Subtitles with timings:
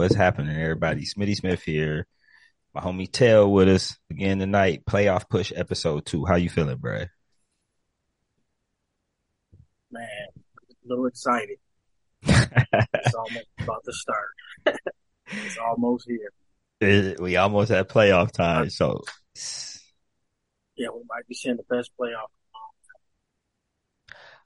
[0.00, 1.02] What's happening, everybody?
[1.02, 2.06] Smitty Smith here.
[2.74, 4.86] My homie Tell with us again tonight.
[4.86, 6.24] Playoff push episode two.
[6.24, 7.04] How you feeling, bro?
[9.92, 11.58] Man, a little excited.
[12.22, 14.30] it's almost about to start.
[15.26, 17.16] it's almost here.
[17.20, 19.02] We almost at playoff time, so
[20.76, 22.28] Yeah, we might be seeing the best playoff.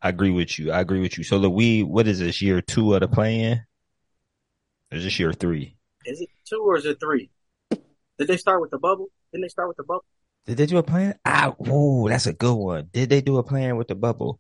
[0.03, 0.73] I agree with you.
[0.73, 1.23] I agree with you.
[1.23, 3.63] So look, we what is this year two of the play-in?
[4.95, 5.77] Is this year three?
[6.07, 7.31] Is it two or is it three?
[7.71, 9.09] Did they start with the bubble?
[9.33, 10.05] Didn't they start with the bubble?
[10.47, 11.19] Did they do a plan?
[11.25, 12.89] Ah, ooh, that's a good one.
[12.93, 14.39] Did they do a plan with the bubble?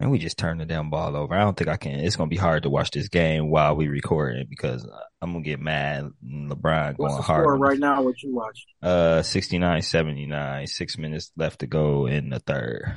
[0.00, 1.34] And we just turned the damn ball over.
[1.34, 2.00] I don't think I can.
[2.00, 4.84] It's gonna be hard to watch this game while we recording because
[5.22, 6.10] I'm gonna get mad.
[6.26, 7.60] LeBron What's going hard.
[7.60, 8.02] right now?
[8.02, 8.64] What you watch?
[8.82, 12.92] Uh, 69, 79, six minutes left to go in the third.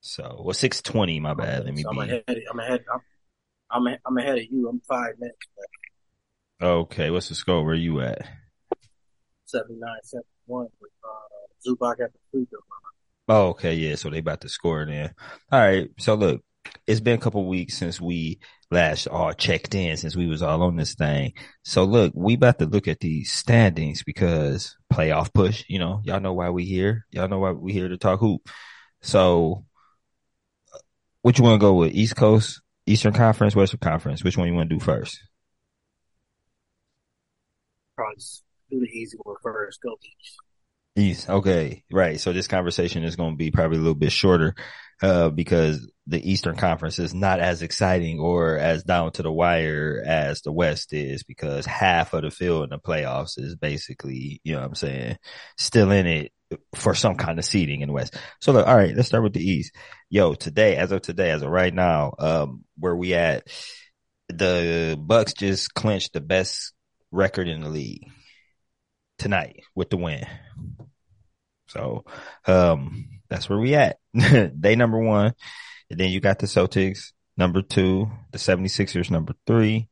[0.00, 1.64] So, well, 620, my bad.
[1.64, 2.24] Let me So I'm ahead.
[2.50, 2.84] I'm ahead.
[2.92, 3.00] I'm,
[3.70, 4.68] I'm, a- I'm ahead of you.
[4.68, 5.38] I'm five minutes.
[6.60, 7.64] Okay, what's the score?
[7.64, 8.26] Where you at?
[9.44, 11.08] 79, 71 with uh,
[11.66, 12.88] Zubac at the free throw line.
[13.28, 13.94] Oh, okay, yeah.
[13.94, 15.14] So they about to score then.
[15.52, 15.88] All right.
[15.98, 16.42] So look,
[16.86, 20.62] it's been a couple weeks since we last all checked in, since we was all
[20.62, 21.32] on this thing.
[21.62, 25.64] So look, we about to look at these standings because playoff push.
[25.68, 27.06] You know, y'all know why we here.
[27.10, 28.48] Y'all know why we here to talk hoop.
[29.00, 29.64] So,
[31.22, 31.92] what you want to go with?
[31.92, 34.24] East Coast, Eastern Conference, Western Conference.
[34.24, 35.20] Which one you want to do first?
[37.98, 38.22] Probably
[38.70, 39.82] do the easy one first.
[39.82, 40.36] Go East.
[40.94, 41.28] East.
[41.28, 41.82] Okay.
[41.90, 42.20] Right.
[42.20, 44.54] So this conversation is going to be probably a little bit shorter,
[45.02, 50.02] uh, because the Eastern Conference is not as exciting or as down to the wire
[50.06, 54.54] as the West is because half of the field in the playoffs is basically, you
[54.54, 55.18] know what I'm saying,
[55.56, 56.32] still in it
[56.74, 58.16] for some kind of seeding in the West.
[58.40, 59.74] So look, all right, let's start with the East.
[60.08, 63.46] Yo, today, as of today, as of right now, um, where we at,
[64.28, 66.72] the Bucks just clinched the best
[67.10, 68.10] record in the league
[69.18, 70.26] tonight with the win.
[71.68, 72.04] So,
[72.46, 73.98] um, that's where we at.
[74.14, 75.34] they number one.
[75.90, 79.88] And then you got the Celtics number two, the 76ers number three,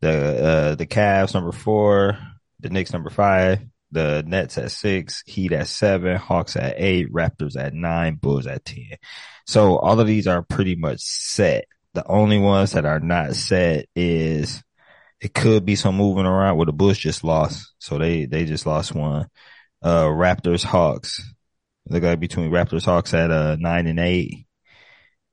[0.00, 2.18] the, uh, the Cavs number four,
[2.58, 3.60] the Knicks number five,
[3.92, 8.64] the Nets at six, Heat at seven, Hawks at eight, Raptors at nine, Bulls at
[8.64, 8.96] 10.
[9.46, 11.66] So all of these are pretty much set.
[11.94, 14.62] The only ones that are not set is
[15.20, 16.56] it could be some moving around.
[16.56, 17.72] where the Bulls just lost.
[17.78, 19.28] So they, they just lost one
[19.82, 21.22] uh Raptors Hawks.
[21.88, 24.46] Look like between Raptors Hawks at uh nine and eight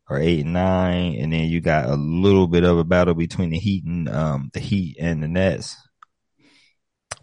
[0.10, 3.50] or eight and nine, and then you got a little bit of a battle between
[3.50, 5.76] the Heat and um the Heat and the Nets.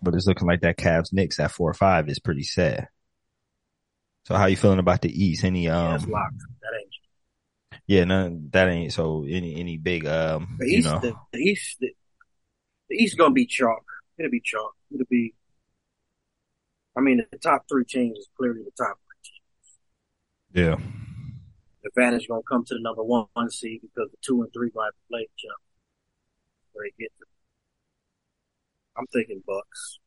[0.02, 2.88] But it's looking like that Cavs Knicks at four or five is pretty sad.
[4.26, 5.44] So how you feeling about the East?
[5.44, 5.98] Any um.
[6.00, 7.80] That ain't.
[7.86, 11.38] yeah, none that ain't so any any big um The you East, know the, the
[11.38, 11.94] East, the,
[12.88, 13.84] the East gonna be chalk.
[14.18, 14.74] It'll be chalk.
[14.92, 15.34] It'll be.
[16.96, 20.80] I mean, the top three teams is clearly the top three teams.
[20.80, 20.88] yeah.
[21.82, 24.70] The advantage gonna come to the number one, one seed because the two and three
[24.74, 25.56] might play each other.
[26.72, 27.26] Where they get to.
[28.96, 29.98] I'm thinking Bucks.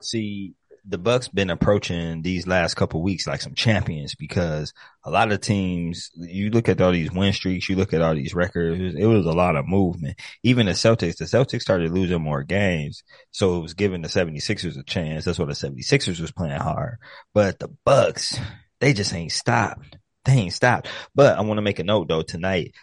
[0.00, 4.72] see the Bucks been approaching these last couple weeks like some champions because
[5.04, 8.14] a lot of teams, you look at all these win streaks, you look at all
[8.14, 10.18] these records, it was a lot of movement.
[10.42, 13.02] Even the Celtics, the Celtics started losing more games.
[13.30, 15.24] So it was giving the 76ers a chance.
[15.24, 16.96] That's why the 76ers was playing hard.
[17.34, 18.38] But the Bucks,
[18.80, 19.96] they just ain't stopped.
[20.24, 20.88] They ain't stopped.
[21.14, 22.74] But I want to make a note though tonight.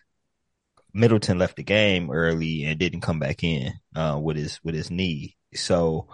[0.94, 4.90] Middleton left the game early and didn't come back in, uh, with his, with his
[4.90, 5.36] knee.
[5.54, 6.08] So,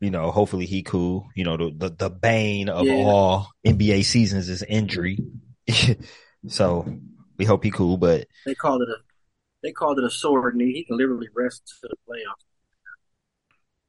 [0.00, 1.28] you know, hopefully he cool.
[1.34, 2.94] You know, the the, the bane of Yeah.
[2.94, 5.18] all NBA seasons is injury.
[6.48, 6.98] so
[7.36, 8.96] we hope he cool, but They called it a.
[9.62, 10.72] They called it a sore knee.
[10.72, 12.44] He can literally rest to the playoffs.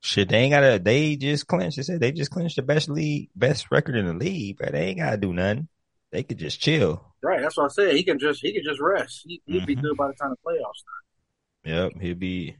[0.02, 0.80] shit, they ain't gotta.
[0.80, 1.78] They just clinched.
[1.78, 4.88] They said they just clinched the best league, best record in the league, but they
[4.88, 5.68] ain't gotta do nothing.
[6.12, 7.06] They could just chill.
[7.22, 7.96] Right, that's what I said.
[7.96, 9.24] He can just he can just rest.
[9.28, 9.86] He, he'll be mm-hmm.
[9.86, 11.94] good by the time the playoffs start.
[11.94, 12.56] Yep, he'll be.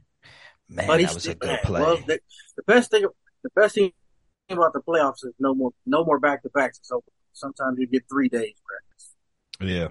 [0.68, 1.80] Man, But that was a good man, play.
[1.80, 2.20] Well, the,
[2.56, 3.06] the best thing,
[3.42, 3.92] the best thing
[4.48, 6.80] about the playoffs is no more, no more back to backs.
[6.82, 7.02] So
[7.32, 9.14] sometimes you get three days rest.
[9.60, 9.88] Yeah.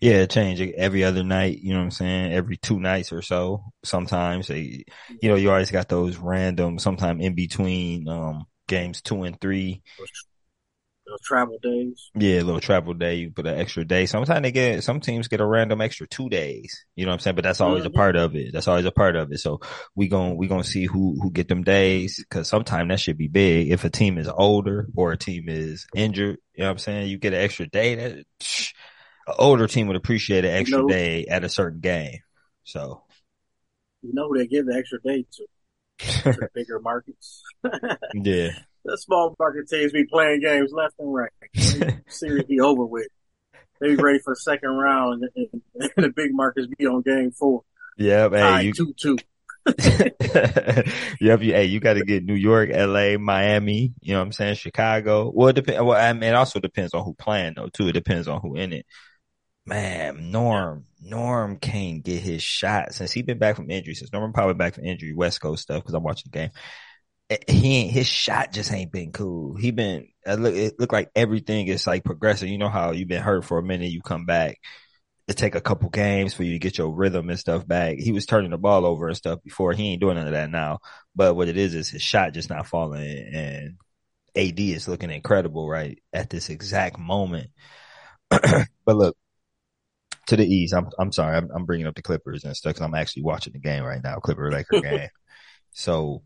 [0.00, 2.32] Yeah, it changed every other night, you know what I'm saying?
[2.32, 3.64] Every two nights or so.
[3.84, 4.84] Sometimes they,
[5.20, 9.82] you know, you always got those random, sometime in between, um, games two and three.
[11.08, 12.10] Those travel days.
[12.14, 14.04] Yeah, a little travel day, you put an extra day.
[14.04, 16.84] Sometimes they get, some teams get a random extra two days.
[16.96, 17.36] You know what I'm saying?
[17.36, 17.94] But that's always a Mhm.
[17.94, 18.52] part of it.
[18.52, 19.38] That's always a part of it.
[19.38, 19.60] So
[19.94, 22.22] we gon' we gonna see who, who get them days.
[22.28, 23.70] Cause sometimes that should be big.
[23.70, 27.08] If a team is older or a team is injured, you know what I'm saying?
[27.08, 31.24] You get an extra day that, an older team would appreciate an extra know- day
[31.24, 32.18] at a certain game.
[32.64, 33.02] So
[34.02, 35.46] You know who they give the extra day to?
[36.34, 37.42] to bigger markets.
[38.14, 38.50] yeah.
[38.88, 41.30] The small market teams be playing games left and right.
[42.08, 43.08] Series be over with.
[43.80, 47.30] They be ready for the second round, and, and the big markets be on game
[47.32, 47.64] four.
[47.98, 48.32] Yep.
[48.32, 49.18] Hey, you two two.
[51.20, 51.42] yep.
[51.42, 53.92] You, hey, you got to get New York, L.A., Miami.
[54.00, 54.54] You know what I'm saying?
[54.54, 55.30] Chicago.
[55.34, 55.82] Well, it depends.
[55.82, 57.68] Well, I mean, it also depends on who playing though.
[57.68, 57.88] Too.
[57.88, 58.86] It depends on who in it.
[59.66, 63.94] Man, Norm, Norm can't get his shot since he been back from injury.
[63.94, 66.50] Since Norman probably back from injury, West Coast stuff because I'm watching the game.
[67.30, 69.56] Eh, he ain't his shot just ain't been cool.
[69.56, 72.50] He been it look it look like everything is like progressing.
[72.50, 74.58] You know how you've been hurt for a minute, you come back.
[75.28, 77.98] It take a couple games for you to get your rhythm and stuff back.
[77.98, 79.72] He was turning the ball over and stuff before.
[79.74, 80.78] He ain't doing none of that now.
[81.14, 83.76] But what it is is his shot just not falling, and
[84.34, 87.50] AD is looking incredible right at this exact moment.
[88.30, 89.16] but look,
[90.28, 90.74] to the east.
[90.74, 91.36] I'm I'm sorry.
[91.36, 94.02] I'm, I'm bringing up the Clippers and stuff because I'm actually watching the game right
[94.02, 95.08] now, Clipper Laker game.
[95.72, 96.22] So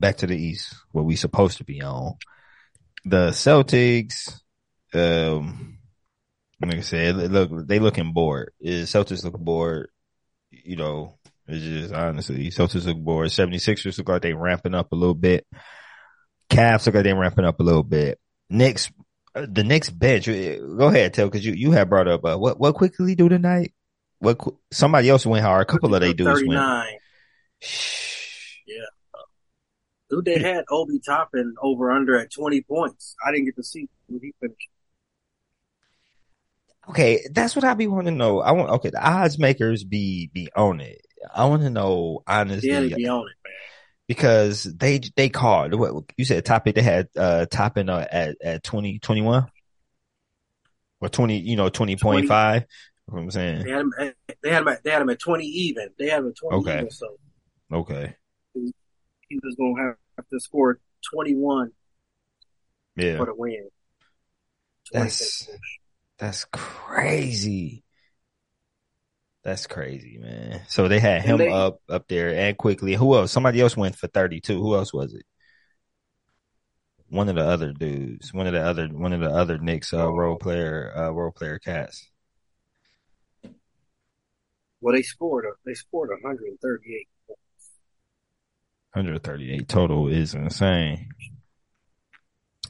[0.00, 2.14] back to the east, where we supposed to be on.
[3.04, 4.40] The Celtics,
[4.92, 5.78] um,
[6.60, 8.52] like I said, look they looking bored.
[8.60, 9.90] Is Celtics look bored?
[10.50, 13.28] You know, it's just honestly Celtics look bored.
[13.28, 15.46] 76ers look like they ramping up a little bit.
[16.50, 18.18] Cavs look like they ramping up a little bit.
[18.48, 18.90] Knicks
[19.34, 20.28] uh, the next bench.
[20.28, 23.28] Uh, go ahead, tell because you you have brought up uh, what what Quickley do
[23.28, 23.72] tonight.
[24.18, 24.38] What
[24.72, 25.62] somebody else went hard.
[25.62, 26.60] A couple of they dudes went.
[30.10, 33.14] Dude, they had Obi Toppin over under at 20 points.
[33.24, 34.68] I didn't get to see when he finished.
[36.88, 38.40] Okay, that's what I be wanting to know.
[38.40, 41.00] I want okay, the odds makers be be on it.
[41.32, 42.70] I want to know honestly.
[42.70, 43.52] Yeah, be on it, man
[44.10, 48.64] because they they called what you said Toppin they had uh Toppin uh, at at
[48.64, 49.46] 20 21
[51.00, 52.66] or 20 you know 20.5 20,
[53.06, 55.20] what I'm saying they had him at, they had him at, they had him at
[55.20, 56.78] 20 even they had him at 20 okay.
[56.78, 57.06] even so
[57.72, 58.16] okay
[59.30, 60.78] he, was going to have to score
[61.14, 61.70] 21
[62.96, 63.70] yeah for the win
[64.92, 65.48] that's
[66.18, 67.82] that's crazy
[69.42, 70.60] that's crazy, man.
[70.68, 72.94] So they had him they, up up there and Quickley.
[72.94, 73.32] Who else?
[73.32, 74.60] Somebody else went for thirty two.
[74.60, 75.24] Who else was it?
[77.08, 78.34] One of the other dudes.
[78.34, 81.58] One of the other one of the other Knicks uh, role player uh, role player
[81.58, 82.10] cats.
[84.82, 85.46] Well, they scored.
[85.64, 87.19] They scored 138 points.
[88.92, 91.10] 138 total is insane.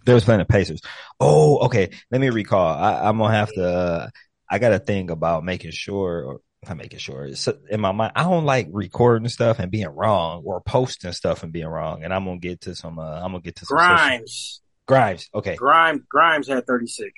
[0.04, 0.80] They was playing the Pacers.
[1.18, 1.90] Oh, okay.
[2.10, 2.74] Let me recall.
[2.74, 3.64] I, am gonna have to.
[3.64, 4.08] Uh,
[4.50, 8.12] I got a thing about making sure, I'm making sure it's in my mind.
[8.16, 12.02] I don't like recording stuff and being wrong or posting stuff and being wrong.
[12.02, 12.98] And I'm gonna get to some.
[12.98, 14.32] Uh, I'm gonna get to some Grimes.
[14.32, 14.62] Social.
[14.86, 15.28] Grimes.
[15.34, 15.56] Okay.
[15.56, 16.02] Grimes.
[16.08, 17.12] Grimes had 36.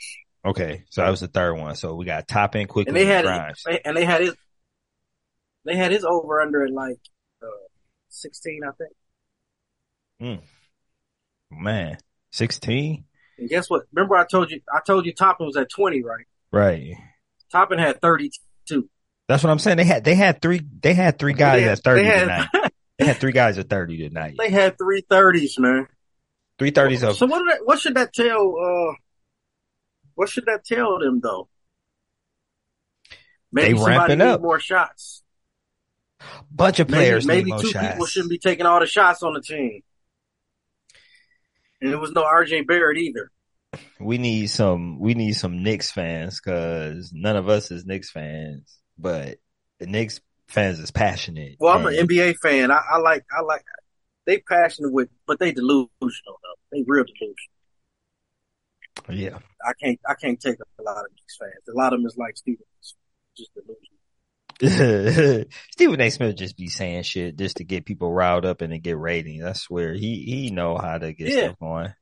[0.45, 1.77] Okay, so that was the third one.
[1.77, 2.91] So we got Toppin Quickley.
[2.91, 3.65] And they had Grimes.
[3.85, 4.35] and they had his.
[5.65, 7.12] They had his over under at like uh,
[8.13, 10.43] 16, I think.
[11.51, 11.63] Hmm.
[11.63, 11.99] Man,
[12.33, 13.05] 16.
[13.39, 13.83] And guess what?
[13.93, 16.27] Remember I told you I told you Toppin was at 20, right?
[16.51, 16.95] Right.
[17.51, 18.89] Toppin had 32.
[19.29, 19.77] That's what I'm saying.
[19.79, 22.49] They had they had three they had three guys had, at thirty had, tonight.
[22.99, 24.35] they had three guys at thirty tonight.
[24.39, 25.87] They had three thirties, man.
[26.59, 27.17] Three thirties of.
[27.17, 27.43] So what?
[27.49, 28.57] That, what should that tell?
[28.59, 28.95] Uh,
[30.15, 31.49] what should that tell them though?
[33.53, 35.22] Maybe they ramping up more shots.
[36.51, 37.27] Bunch of players.
[37.27, 37.89] Maybe, maybe two shots.
[37.89, 39.83] people shouldn't be taking all the shots on the team.
[41.81, 43.31] And it was no RJ Barrett either.
[43.99, 45.01] We need some.
[45.01, 49.39] We need some Knicks fans because none of us is Knicks fans but
[49.79, 51.57] the Knicks fans is passionate.
[51.59, 52.71] Well, I'm an NBA fan.
[52.71, 53.65] I, I, like, I like,
[54.27, 56.59] they passionate with, but they delusional though.
[56.71, 57.37] They real delusional.
[59.11, 59.39] Yeah.
[59.65, 61.69] I can't, I can't take a lot of Knicks fans.
[61.69, 62.65] A lot of them is like Stephen,
[63.37, 63.92] just delusional.
[65.73, 66.11] Stephen A.
[66.11, 69.45] Smith just be saying shit just to get people riled up and to get ratings.
[69.45, 71.45] I swear he he know how to get yeah.
[71.45, 71.95] stuff going.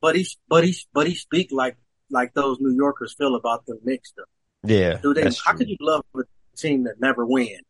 [0.00, 1.76] But he but he but he speak like
[2.10, 4.12] like those New Yorkers feel about the Knicks.
[4.62, 4.98] Yeah.
[5.02, 6.22] Do they, how could you love a
[6.56, 7.60] team that never win?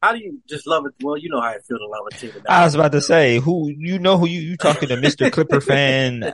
[0.00, 0.94] How do you just love it?
[1.02, 2.30] Well, you know how I feel to love a team.
[2.48, 5.60] I was about to say, who you know who you you talking to, Mister Clipper
[5.60, 6.32] fan?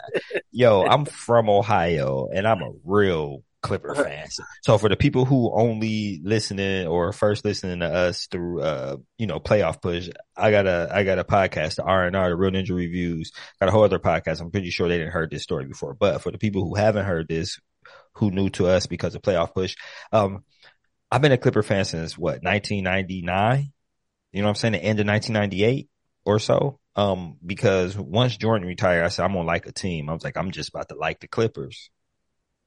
[0.50, 4.38] Yo, I'm from Ohio, and I'm a real Clipper fans.
[4.62, 9.26] So for the people who only listening or first listening to us through, uh, you
[9.26, 12.36] know, playoff push, I got a, I got a podcast, the R and R, the
[12.36, 14.42] Real Ninja Reviews, got a whole other podcast.
[14.42, 17.06] I'm pretty sure they didn't heard this story before, but for the people who haven't
[17.06, 17.58] heard this,
[18.16, 19.76] who knew to us because of playoff push.
[20.12, 20.44] Um,
[21.10, 23.72] I've been a Clipper fan since what, 1999?
[24.32, 24.72] You know what I'm saying?
[24.72, 25.88] The end of 1998
[26.26, 26.80] or so.
[26.96, 30.08] Um, because once Jordan retired, I said, I'm going to like a team.
[30.08, 31.90] I was like, I'm just about to like the Clippers.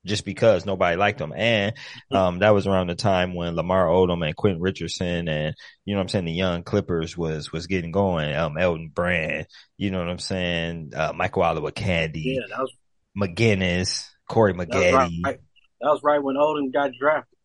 [0.05, 1.33] Just because nobody liked him.
[1.35, 1.73] And
[2.11, 5.99] um, that was around the time when Lamar Odom and Quentin Richardson and you know
[5.99, 8.33] what I'm saying the young Clippers was was getting going.
[8.33, 12.73] Um, Elton Brand, you know what I'm saying, uh, Michael Olowokandi, Yeah, that was
[13.17, 15.39] McGinnis, Corey that was right.
[15.81, 17.37] That was right when Odom got drafted.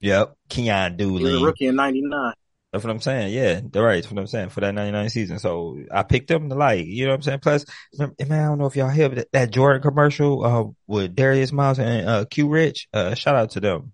[0.00, 1.44] yep, Keyon He was a Dooling.
[1.46, 2.34] rookie in '99.
[2.72, 3.32] That's what I'm saying.
[3.32, 3.96] Yeah, they're right.
[3.96, 5.38] That's what I'm saying for that 99 season.
[5.40, 7.40] So I picked them to like, you know what I'm saying?
[7.40, 7.64] Plus,
[7.98, 11.80] man, I don't know if y'all hear that, that Jordan commercial, uh, with Darius Miles
[11.80, 13.92] and, uh, Q Rich, uh, shout out to them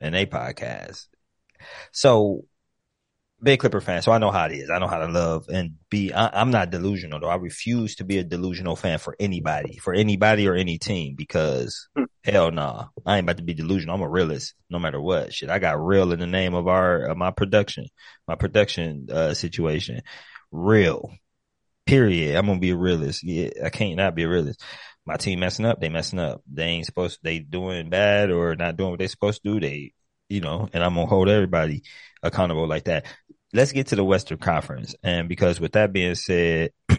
[0.00, 1.06] and they podcast.
[1.92, 2.44] So
[3.42, 4.02] big Clipper fan.
[4.02, 4.70] So I know how it is.
[4.70, 7.28] I know how to love and be, I, I'm not delusional though.
[7.28, 11.88] I refuse to be a delusional fan for anybody, for anybody or any team because
[11.94, 12.04] Hmm.
[12.24, 13.94] Hell nah, I ain't about to be delusional.
[13.94, 15.50] I'm a realist no matter what shit.
[15.50, 17.86] I got real in the name of our, of my production,
[18.26, 20.02] my production, uh, situation.
[20.50, 21.12] Real.
[21.86, 22.36] Period.
[22.36, 23.22] I'm gonna be a realist.
[23.22, 24.62] Yeah, I can't not be a realist.
[25.06, 26.42] My team messing up, they messing up.
[26.52, 29.60] They ain't supposed they doing bad or not doing what they supposed to do.
[29.60, 29.92] They,
[30.28, 31.82] you know, and I'm gonna hold everybody
[32.22, 33.06] accountable like that.
[33.54, 34.94] Let's get to the Western Conference.
[35.02, 36.72] And because with that being said,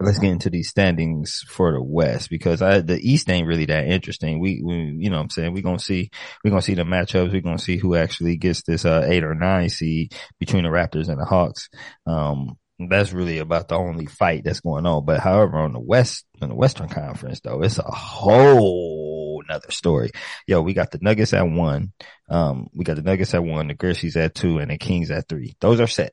[0.00, 3.86] let's get into these standings for the West because I, the East ain't really that
[3.86, 4.40] interesting.
[4.40, 5.52] We, we, you know what I'm saying?
[5.52, 6.10] We're going to see,
[6.44, 7.32] we're going to see the matchups.
[7.32, 10.70] We're going to see who actually gets this, uh, eight or nine seed between the
[10.70, 11.68] Raptors and the Hawks.
[12.06, 12.56] Um,
[12.88, 15.04] that's really about the only fight that's going on.
[15.04, 20.10] But however, on the West, on the Western Conference though, it's a whole nother story.
[20.46, 21.92] Yo, we got the Nuggets at one.
[22.28, 25.28] Um, we got the Nuggets at one, the Grizzlies at two, and the Kings at
[25.28, 25.56] three.
[25.60, 26.12] Those are set.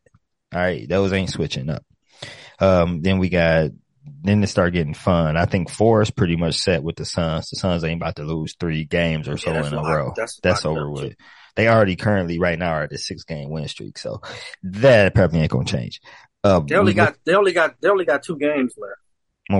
[0.53, 0.87] All right.
[0.87, 1.83] Those ain't switching up.
[2.59, 3.71] Um, then we got,
[4.23, 5.35] then it start getting fun.
[5.37, 7.49] I think four is pretty much set with the Suns.
[7.49, 10.13] The Suns ain't about to lose three games or so Yeah, in a row.
[10.15, 10.91] that's That's, over too.
[10.91, 11.15] with.
[11.55, 13.97] They already currently right now are at a six game win streak.
[13.97, 14.21] So
[14.63, 16.01] that probably ain't going to change.
[16.43, 18.99] Uh, They only look- got they only got they only got two games left.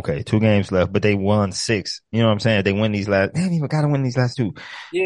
[0.06, 2.02] okay, two games left, but they won six.
[2.12, 2.64] You know what I'm saying?
[2.64, 4.54] They win these last, they ain't even got to win these last two.
[4.92, 5.06] Yeah,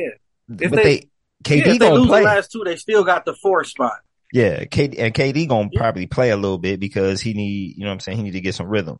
[0.49, 1.09] If but they- they,
[1.43, 2.19] KD yeah, if they gonna lose play.
[2.19, 3.99] the last two, they still got the four spot.
[4.31, 5.79] Yeah, KD and KD gonna Yeah.
[5.79, 8.31] probably play a little bit because he need, you know what I'm saying, he need
[8.33, 8.97] to get some rhythm.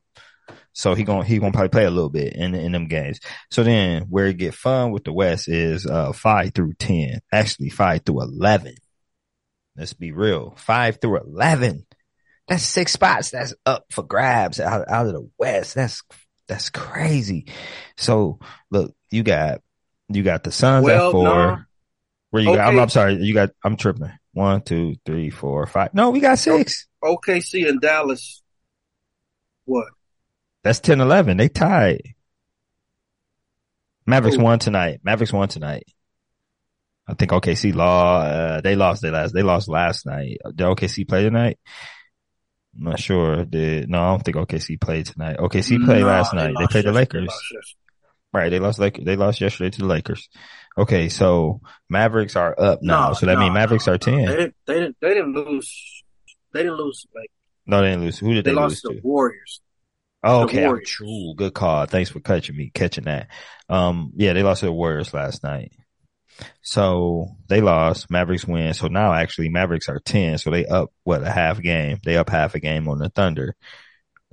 [0.73, 3.19] So he gonna he gonna probably play a little bit in in them games.
[3.51, 7.69] So then where it get fun with the West is uh five through ten, actually
[7.69, 8.75] five through eleven.
[9.75, 11.85] Let's be real, five through eleven.
[12.47, 13.29] That's six spots.
[13.31, 15.75] That's up for grabs out out of the West.
[15.75, 16.01] That's
[16.47, 17.45] that's crazy.
[17.97, 18.39] So
[18.71, 19.61] look, you got
[20.07, 21.23] you got the Suns Well, at four.
[21.23, 21.57] no.
[22.31, 22.67] Where you got?
[22.67, 23.51] I'm, I'm sorry, you got.
[23.63, 24.11] I'm tripping.
[24.33, 25.93] One, two, three, four, five.
[25.93, 26.87] No, we got six.
[27.03, 28.41] OKC and Dallas.
[29.65, 29.87] What?
[30.63, 31.37] That's 10, 11.
[31.37, 32.13] They tied.
[34.05, 34.43] Mavericks Who?
[34.43, 34.99] won tonight.
[35.03, 35.85] Mavericks won tonight.
[37.07, 38.19] I think OKC law.
[38.21, 39.33] Uh, they lost their last.
[39.33, 40.37] They lost last night.
[40.45, 41.57] Did OKC play tonight?
[42.77, 43.45] I'm not sure.
[43.45, 43.99] Did no?
[43.99, 45.37] I don't think OKC played tonight.
[45.37, 46.47] OKC played Nah, last night.
[46.47, 46.91] They lost played the.
[46.91, 47.33] Lakers.
[48.33, 48.43] They lost yesterday.
[48.43, 48.49] Right.
[48.49, 50.29] They lost like they lost yesterday to the Lakers.
[50.77, 53.09] Okay, so Mavericks are up now.
[53.09, 54.25] No, so that no, means Mavericks no, are ten.
[54.25, 54.55] They didn't.
[54.65, 54.97] They didn't.
[55.01, 56.03] They didn't lose.
[56.53, 57.05] They didn't lose.
[57.15, 57.31] Like
[57.65, 58.19] no, they didn't lose.
[58.19, 59.61] Who did they, they, lost lose to the Warriors.
[60.23, 60.65] Oh, okay.
[60.65, 60.89] Warriors.
[60.89, 61.33] true.
[61.35, 61.85] Good call.
[61.85, 63.27] Thanks for catching me, catching that.
[63.67, 65.71] Um, yeah, they lost to the Warriors last night.
[66.61, 68.09] So they lost.
[68.09, 68.73] Mavericks win.
[68.73, 70.37] So now actually Mavericks are 10.
[70.37, 71.99] So they up, what, a half game.
[72.03, 73.55] They up half a game on the Thunder.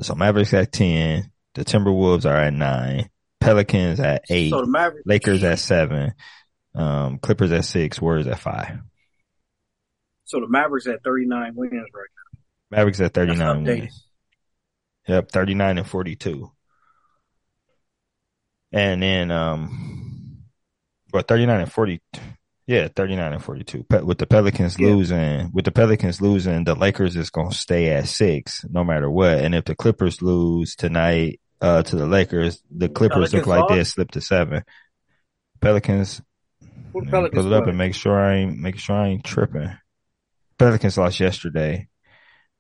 [0.01, 1.31] So Mavericks at 10.
[1.55, 3.09] The Timberwolves are at nine.
[3.47, 4.51] Pelicans at eight.
[4.51, 5.07] So the Mavericks.
[5.07, 6.15] Lakers at seven.
[6.75, 8.01] Um, Clippers at six.
[8.01, 8.79] Warriors at five.
[10.25, 11.83] So the Mavericks at 39 wins right
[12.73, 12.77] now.
[12.77, 14.05] Mavericks at 39 wins.
[15.07, 16.51] Yep, 39 and 42.
[18.73, 20.43] And then, um,
[21.13, 22.01] well, 39 and 40.
[22.67, 23.85] Yeah, 39 and 42.
[23.85, 24.89] Pe- With the Pelicans Yeah.
[24.89, 29.09] losing, with the Pelicans losing, the Lakers is going to stay at six no matter
[29.09, 29.39] what.
[29.39, 33.69] And if the Clippers lose tonight, uh, to the Lakers, the Clippers look Pelicans like
[33.69, 34.63] they slipped to seven.
[35.61, 36.21] Pelicans,
[36.61, 36.69] now.
[36.93, 38.97] Who the let me Pelicans pull it up and make sure I ain't, make sure
[38.97, 39.71] I ain't tripping.
[40.59, 41.89] Pelicans lost yesterday,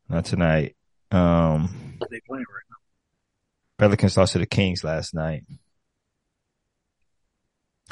[0.08, 0.76] not tonight.
[1.10, 2.76] Um, They playing right now.
[3.78, 5.44] Pelicans lost to the Kings last night.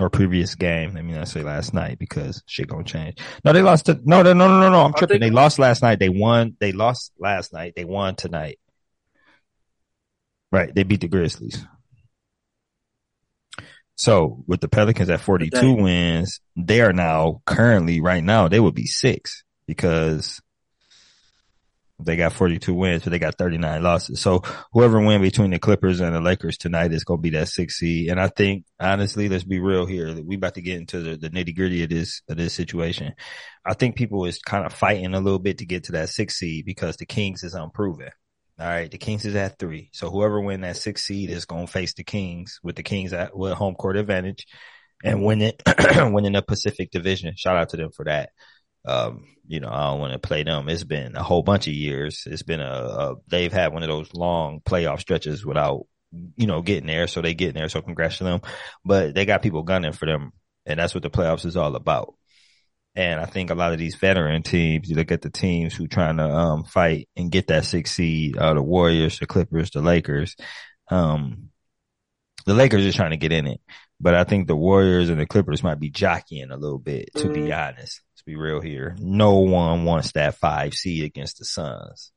[0.01, 0.97] Or previous game.
[0.97, 3.19] I mean, I say last night because shit gonna change.
[3.45, 4.81] No, they lost to, no, no, no, no, no, no.
[4.83, 5.21] I'm tripping.
[5.21, 6.01] They lost last night.
[6.01, 6.57] They won.
[6.59, 7.75] They lost last night.
[7.77, 8.59] They won tonight.
[10.55, 10.73] Right.
[10.73, 11.67] They beat the Grizzlies.
[13.97, 15.83] So with the Pelicans at 42 Today.
[15.83, 20.41] wins, they are now currently right now, they would be six because
[21.99, 24.21] they got 42 wins, but they got 39 losses.
[24.21, 24.43] So
[24.73, 27.81] whoever win between the Clippers and the Lakers tonight is going to be that six
[27.81, 28.09] seed.
[28.09, 30.15] And I think honestly, let's be real here.
[30.15, 33.15] that We about to get into the, the nitty gritty of this, of this situation.
[33.67, 36.39] I think people is kind of fighting a little bit to get to that six
[36.39, 38.11] seed because the Kings is unproven.
[38.59, 39.91] All right, the Kings is at three.
[39.93, 43.13] So whoever win that six seed is going to face the Kings with the Kings
[43.13, 44.47] at with home court advantage
[45.03, 45.53] and winning
[46.13, 47.35] winning the Pacific Division.
[47.37, 48.31] Shout out to them for that.
[48.85, 50.69] Um, you know, I don't want to play them.
[50.69, 52.23] It's been a whole bunch of years.
[52.27, 55.87] It's been a, a they've had one of those long playoff stretches without
[56.37, 57.69] you know getting there, so they get there.
[57.69, 58.41] So congrats to them.
[58.85, 60.33] But they got people gunning for them,
[60.65, 62.15] and that's what the playoffs is all about.
[62.97, 65.89] And I think a lot of these veteran teams, you look at the teams who
[65.89, 69.81] trying to um, fight and get that six seed, uh, the Warriors, the Clippers, the
[69.81, 70.37] Lakers.
[70.91, 71.49] Um,
[72.47, 73.61] the Lakers are trying to get in it,
[74.01, 77.29] but I think the Warriors and the Clippers might be jockeying a little bit, to
[77.31, 77.69] be Mm.
[77.69, 78.01] honest.
[78.13, 78.95] Let's be real here.
[79.01, 82.13] No one wants that five seed against the Suns.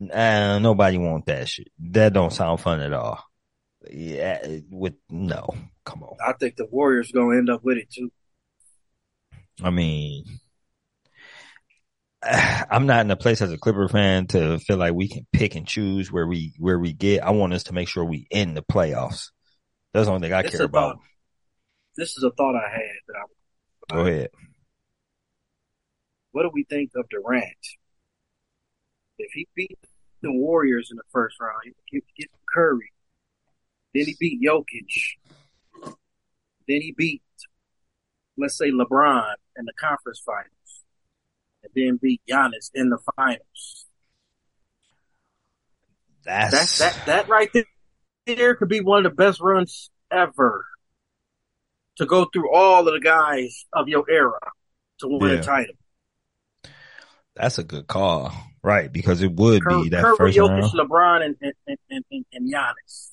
[0.00, 1.68] Uh, nobody want that shit.
[1.78, 3.22] That don't sound fun at all.
[3.90, 5.48] Yeah, with no,
[5.84, 6.16] come on.
[6.26, 8.10] I think the Warriors gonna end up with it too.
[9.60, 10.24] I mean,
[12.22, 15.56] I'm not in a place as a Clipper fan to feel like we can pick
[15.56, 17.24] and choose where we where we get.
[17.24, 19.30] I want us to make sure we end the playoffs.
[19.92, 20.98] That's the only thing I It's care about.
[21.96, 24.30] This is a thought I had that I Go ahead.
[26.30, 27.56] what do we think of Durant?
[29.18, 29.78] If he beat
[30.22, 32.92] the Warriors in the first round, he he get Curry,
[33.94, 35.92] then he beat Jokic,
[36.66, 37.22] then he beat,
[38.38, 40.84] let's say LeBron in the conference finals,
[41.62, 43.86] and then beat Giannis in the finals.
[46.24, 47.64] That's That that that right there,
[48.26, 50.64] there could be one of the best runs ever.
[51.96, 54.38] To go through all of the guys of your era
[55.00, 55.40] to win Yeah.
[55.40, 55.74] a title.
[57.36, 58.90] that's a good call, right?
[58.90, 60.72] Because it would Cur- be that Curry, first Jokic, round.
[60.72, 61.52] LeBron, and, and,
[61.90, 63.10] and, and, and Giannis.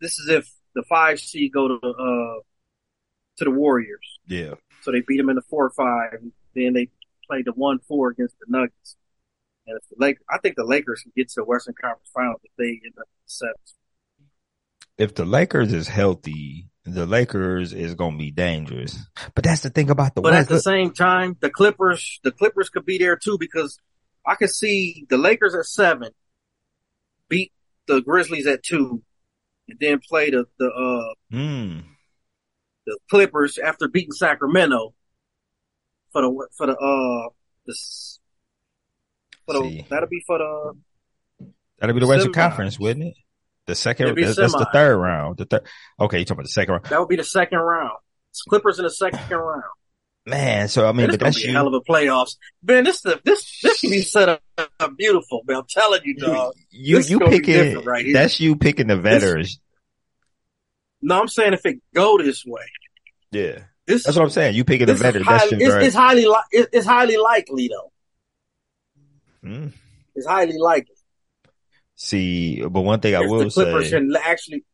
[0.00, 2.40] This is if the five seed go to uh
[3.38, 6.20] to the Warriors, Yeah, so they beat them in the four five.
[6.54, 6.88] Then they
[7.28, 8.96] played the one four against the Nuggets.
[9.66, 12.40] And if the Lakers, I think the Lakers can get to the Western Conference Finals
[12.44, 13.72] if they end up in the seventh.
[14.96, 18.96] if the Lakers is healthy, the Lakers is gonna be dangerous.
[19.34, 22.68] But that's the thing about the But at the same time, the Clippers, the Clippers
[22.68, 23.78] could be there too because
[24.24, 26.10] I could see the Lakers at seven
[27.28, 27.52] beat
[27.86, 29.02] the Grizzlies at two,
[29.68, 31.84] and then play the the uh Mm,
[32.86, 34.94] the Clippers after beating Sacramento
[36.12, 37.28] for the for the uh
[37.66, 37.74] the
[39.44, 40.74] for the that'll be for the
[41.78, 42.32] that'll be the Western.
[42.32, 43.14] Conference, wouldn't it?
[43.66, 45.38] The second, that's the third round.
[45.38, 45.66] The third.
[45.98, 47.98] Okay, you talking about the second round, that would be the second round.
[48.30, 49.64] It's Clippers in the second round.
[50.26, 50.68] Man.
[50.68, 51.52] So I mean, but that's be you.
[51.54, 52.36] hell of a playoffs.
[52.62, 54.42] Man, this the this this can be set up,
[54.96, 55.42] beautiful.
[55.46, 56.54] Man, I'm telling you, dog.
[56.70, 57.82] you, this you picking.
[57.84, 58.14] right here.
[58.14, 59.60] that's you picking the veterans.
[61.00, 62.64] No, I'm saying if it go this way,
[63.30, 64.54] yeah, this that's what I'm saying.
[64.56, 65.26] You picking the veterans.
[65.26, 67.92] That's highly, you, it's, it's highly li- it- it's highly likely though.
[69.48, 69.72] Mm.
[70.14, 70.94] It's highly likely.
[71.94, 74.64] See, but one thing I will the Clippers say, can actually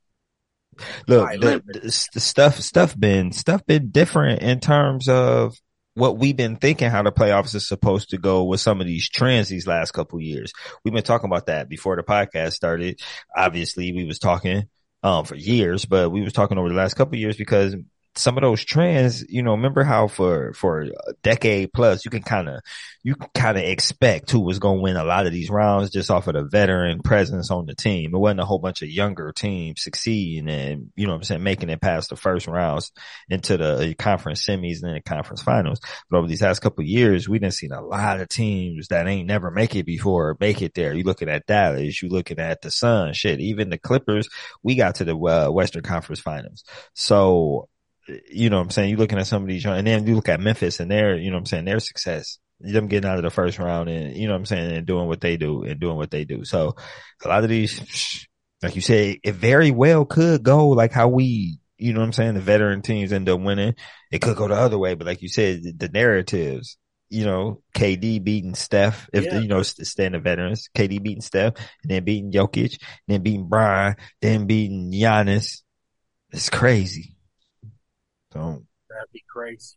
[1.07, 5.55] look, the, the, the stuff, stuff been, stuff been different in terms of
[5.95, 9.09] what we've been thinking how the playoffs is supposed to go with some of these
[9.09, 10.53] trends these last couple years.
[10.85, 13.01] We've been talking about that before the podcast started.
[13.37, 14.65] Obviously, we was talking
[15.03, 17.75] um for years, but we was talking over the last couple years because
[18.15, 22.23] some of those trends, you know, remember how for for a decade plus you can
[22.23, 22.61] kind of
[23.03, 26.11] you kind of expect who was going to win a lot of these rounds just
[26.11, 28.15] off of the veteran presence on the team.
[28.15, 31.71] It wasn't a whole bunch of younger teams succeeding and, you know I'm saying, making
[31.71, 32.93] it past the first rounds
[33.29, 35.81] into the conference semis and then the conference finals.
[36.11, 39.27] But over these last couple years, we didn't seen a lot of teams that ain't
[39.27, 40.95] never make it before make it there.
[40.95, 44.29] You looking at Dallas, you looking at the Sun, shit, even the Clippers,
[44.63, 46.65] we got to the uh, Western Conference finals.
[46.95, 47.69] So,
[48.31, 48.91] you know what I'm saying?
[48.91, 51.31] You're looking at some of these, and then you look at Memphis and their, you
[51.31, 54.27] know what I'm saying, their success them getting out of the first round and you
[54.27, 56.45] know what I'm saying and doing what they do and doing what they do.
[56.45, 56.77] So
[57.25, 58.27] a lot of these,
[58.63, 62.13] like you said, it very well could go like how we, you know what I'm
[62.13, 63.75] saying, the veteran teams end up winning.
[64.11, 66.77] It could go the other way, but like you said, the, the narratives,
[67.09, 69.41] you know, KD beating Steph, if Yeah.
[69.41, 73.97] you know, stand the veterans, KD beating Steph and then beating Jokic, then beating Bron,
[74.21, 75.63] then beating Giannis.
[76.31, 77.17] It's crazy.
[78.33, 79.77] So that'd be crazy.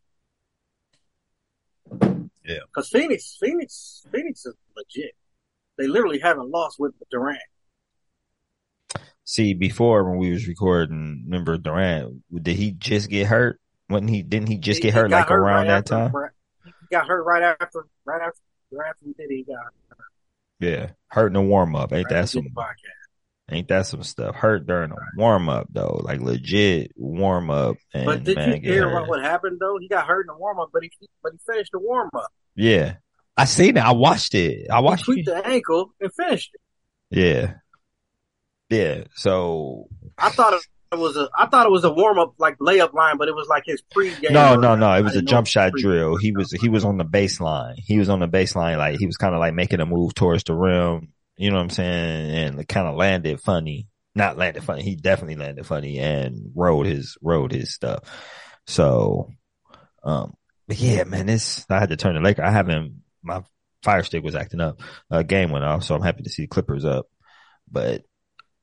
[2.43, 2.59] Yeah.
[2.67, 5.11] Because Phoenix, Phoenix, Phoenix is legit.
[5.77, 7.39] They literally haven't lost with Durant.
[9.25, 13.59] See, before when we was recording, remember Durant, did he just get hurt?
[13.89, 16.11] Wasn't he, didn't he just He- get hurt like around right that after- time?
[16.11, 16.31] right-
[16.63, 18.39] He got hurt right after, right after,
[18.71, 19.29] right after he did.
[19.31, 19.57] He got
[19.89, 19.97] hurt.
[20.59, 20.91] Yeah.
[21.07, 21.91] Hurt in the warm up.
[21.91, 22.75] Ain't Right that some, podcast.
[23.51, 24.35] Ain't that some stuff?
[24.35, 27.77] Hurt during a warm up though, like legit warm up.
[27.93, 29.07] And But did you hear hurt.
[29.07, 29.77] what, happened though?
[29.79, 32.31] He got hurt in the warm up, but he but he finished the warm up.
[32.55, 32.95] Yeah.
[33.37, 33.83] I seen it.
[33.83, 34.67] I watched it.
[34.71, 36.61] I watched He tweaked the ankle and finished it.
[37.17, 37.53] Yeah.
[38.69, 39.03] Yeah.
[39.15, 42.93] So I thought it was a I thought it was a warm up like layup
[42.93, 44.31] line, but it was like his pregame.
[44.31, 44.93] no, no, no.
[44.93, 46.17] It was a jump shot drill.
[46.17, 47.75] He was he was on the baseline.
[47.77, 50.43] He was on the baseline, like he was kind of like making a move towards
[50.45, 51.09] the rim.
[51.37, 52.57] You know what I'm saying?
[52.57, 53.87] And kind of landed funny.
[54.13, 54.83] Not landed funny.
[54.83, 57.99] He definitely landed funny and rode his rode his stuff.
[58.67, 59.29] So,
[60.03, 60.35] um,
[60.67, 62.43] but yeah, man, this I had to turn the Laker.
[62.43, 63.01] I haven't.
[63.21, 63.43] My
[63.83, 64.79] fire stick was acting up.
[65.11, 67.07] Uh, game went off, so I'm happy to see Clippers up.
[67.69, 68.03] But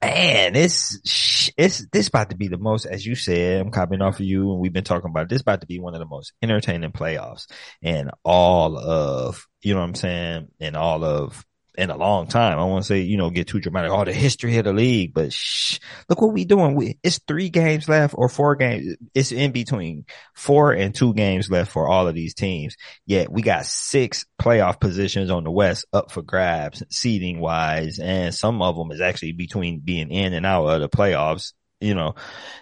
[0.02, 3.61] man, it's it's this about to be the most, as you said.
[3.61, 5.42] I'm copying off of you, and we've been talking about it, this.
[5.42, 7.46] About to be one of the most entertaining playoffs
[7.82, 11.44] in all of you know what I'm saying, in all of
[11.76, 12.58] in a long time.
[12.58, 13.90] I want to say you know get too dramatic.
[13.90, 16.74] All the history of the league, but shh, look what we doing.
[16.74, 18.96] We, it's three games left or four games.
[19.14, 20.04] It's in between
[20.35, 22.76] four and two games left for all of these teams.
[23.06, 28.35] Yet we got six playoff positions on the West up for grabs, seeding wise, and
[28.35, 32.14] some of them is actually between being in and out of the playoffs, you know,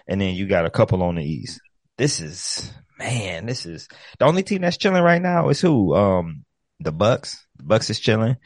[0.07, 1.59] and then you got a couple on the East.
[1.97, 5.93] This is, man, this is the only team that's chilling right now is who?
[5.93, 6.45] Um,
[6.79, 7.45] the Bucks.
[7.57, 8.37] The Bucks is chilling.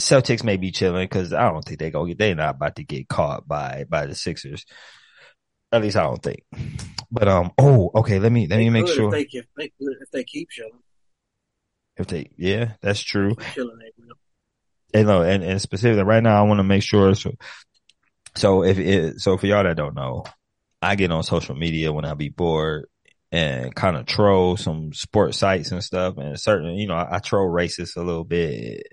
[0.00, 2.84] Celtics may be chilling because I don't think they go get, they're not about to
[2.84, 4.66] get caught by, by the Sixers.
[5.72, 6.42] At least I don't think.
[7.10, 8.18] But, um, oh, okay.
[8.18, 10.82] Let me, let me make sure if they, can- they if they keep chilling.
[11.96, 13.36] if they, yeah, that's true.
[13.54, 14.16] Chilling, they will.
[14.94, 17.14] And no, and, and specifically right now, I want to make sure.
[17.14, 17.32] So,
[18.36, 20.24] so if it, so for y'all that don't know,
[20.80, 22.86] I get on social media when I be bored
[23.32, 26.16] and kind of troll some sports sites and stuff.
[26.18, 28.86] And certain, you know, I, I troll racists a little bit.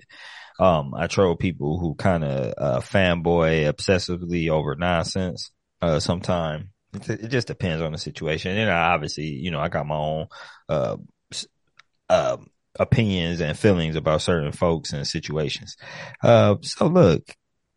[0.58, 5.50] Um, I troll people who kind of, uh, fanboy obsessively over nonsense,
[5.82, 6.70] uh, sometime.
[6.94, 8.56] It, it just depends on the situation.
[8.56, 10.26] And I obviously, you know, I got my own,
[10.68, 10.96] uh,
[12.08, 12.46] um,
[12.78, 15.76] opinions and feelings about certain folks and situations.
[16.22, 17.22] Uh, so look,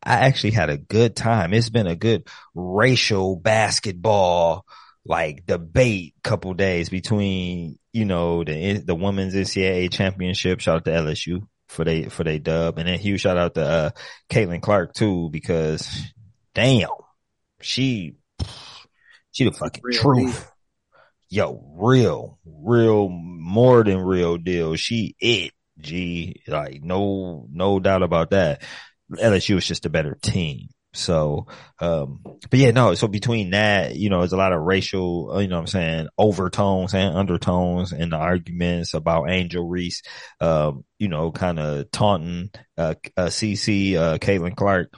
[0.03, 1.53] I actually had a good time.
[1.53, 4.65] It's been a good racial basketball
[5.05, 10.59] like debate couple days between, you know, the, the women's NCAA championship.
[10.59, 12.77] Shout out to LSU for they, for they dub.
[12.77, 13.89] And then huge shout out to, uh,
[14.29, 15.87] Caitlin Clark too, because
[16.53, 16.89] damn,
[17.61, 18.15] she,
[19.31, 20.51] she the fucking Real truth
[21.29, 21.51] deal.
[21.51, 24.75] yo, real, real, more than real deal.
[24.75, 28.63] She it, G, like no, no doubt about that.
[29.11, 30.69] LSU is just a better team.
[30.97, 31.47] So,
[31.79, 35.39] um, but yeah, no, so between that, you know, there's a lot of racial, uh,
[35.39, 40.01] you know I'm saying, overtones and undertones in the arguments about Angel Reese,
[40.41, 44.91] um, you know, kind of taunting, uh, uh, CC, uh, Caitlin Clark.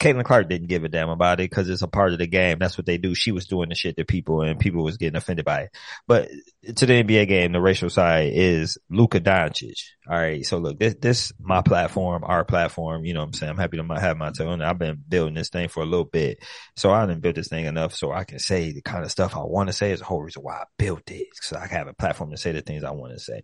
[0.00, 2.58] Caitlin Clark didn't give a damn about it because it's a part of the game.
[2.58, 3.14] That's what they do.
[3.14, 5.76] She was doing the shit to people and people was getting offended by it.
[6.08, 6.30] But
[6.76, 9.82] to the NBA game, the racial side is Luka Doncic.
[10.08, 10.44] All right.
[10.44, 13.50] So look, this, this, my platform, our platform, you know what I'm saying?
[13.50, 14.62] I'm happy to have my tone.
[14.62, 16.42] I've been building this thing for a little bit.
[16.76, 19.36] So I didn't build this thing enough so I can say the kind of stuff
[19.36, 21.28] I want to say is the whole reason why I built it.
[21.34, 23.42] So I have a platform to say the things I want to say.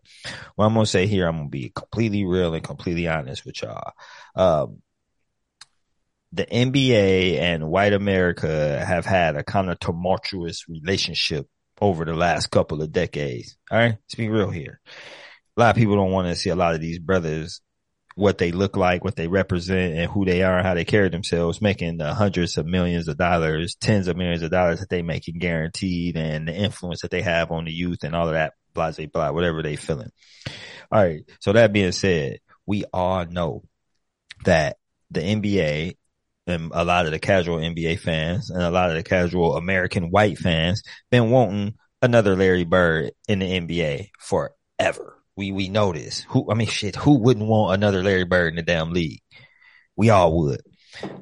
[0.54, 3.44] What I'm going to say here, I'm going to be completely real and completely honest
[3.44, 3.92] with y'all.
[4.34, 4.80] Um,
[6.32, 11.46] the NBA and white America have had a kind of tumultuous relationship
[11.80, 13.56] over the last couple of decades.
[13.70, 13.92] All right.
[13.92, 14.80] Let's be real here.
[15.56, 17.60] A lot of people don't want to see a lot of these brothers,
[18.14, 21.08] what they look like, what they represent and who they are and how they carry
[21.08, 25.02] themselves, making the hundreds of millions of dollars, tens of millions of dollars that they
[25.02, 28.54] making guaranteed and the influence that they have on the youth and all of that,
[28.74, 30.10] blah, blah, blah, whatever they feeling.
[30.90, 31.24] All right.
[31.40, 33.62] So that being said, we all know
[34.44, 34.76] that
[35.10, 35.96] the NBA
[36.46, 40.10] and a lot of the casual NBA fans and a lot of the casual American
[40.10, 45.14] white fans been wanting another Larry Bird in the NBA forever.
[45.36, 46.20] We we know this.
[46.28, 49.20] Who I mean shit, who wouldn't want another Larry Bird in the damn league?
[49.96, 50.62] We all would.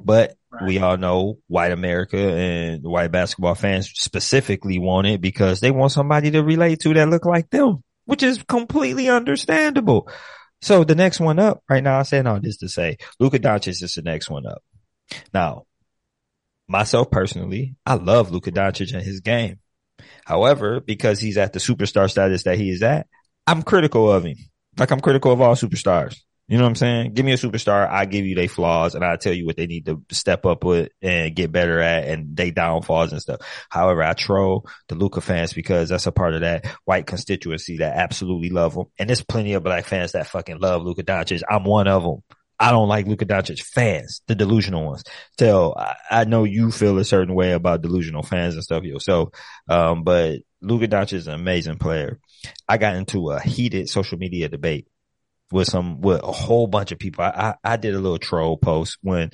[0.03, 0.67] But Right.
[0.67, 5.91] we all know white America and white basketball fans specifically want it because they want
[5.91, 10.09] somebody to relate to that look like them, which is completely understandable.
[10.61, 13.83] So the next one up right now, I'm saying all this to say, Luka Doncic
[13.83, 14.63] is the next one up.
[15.33, 15.65] Now,
[16.67, 19.59] myself personally, I love Luka Doncic and his game.
[20.25, 23.07] However, because he's at the superstar status that he is at,
[23.47, 24.37] I'm critical of him.
[24.77, 26.17] Like I'm critical of all superstars.
[26.47, 27.13] You know what I'm saying?
[27.13, 27.89] Give me a superstar.
[27.89, 30.63] I give you their flaws and I tell you what they need to step up
[30.63, 33.41] with and get better at and they downfalls and stuff.
[33.69, 37.97] However, I troll the Luka fans because that's a part of that white constituency that
[37.97, 38.85] absolutely love him.
[38.99, 41.41] And there's plenty of black fans that fucking love Luka Doncic.
[41.49, 42.21] I'm one of them.
[42.59, 45.03] I don't like Luka Doncic fans, the delusional ones.
[45.37, 49.29] Tell, I, I, know you feel a certain way about delusional fans and stuff yourself.
[49.67, 52.19] Um, but Luka Doncic is an amazing player.
[52.67, 54.87] I got into a heated social media debate
[55.51, 57.25] with some, with a whole bunch of people.
[57.25, 59.31] I, I, I did a little troll post when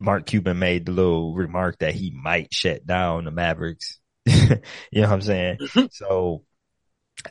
[0.00, 4.00] Mark Cuban made the little remark that he might shut down the Mavericks.
[4.26, 4.56] you
[4.92, 5.58] know what I'm saying?
[5.92, 6.44] so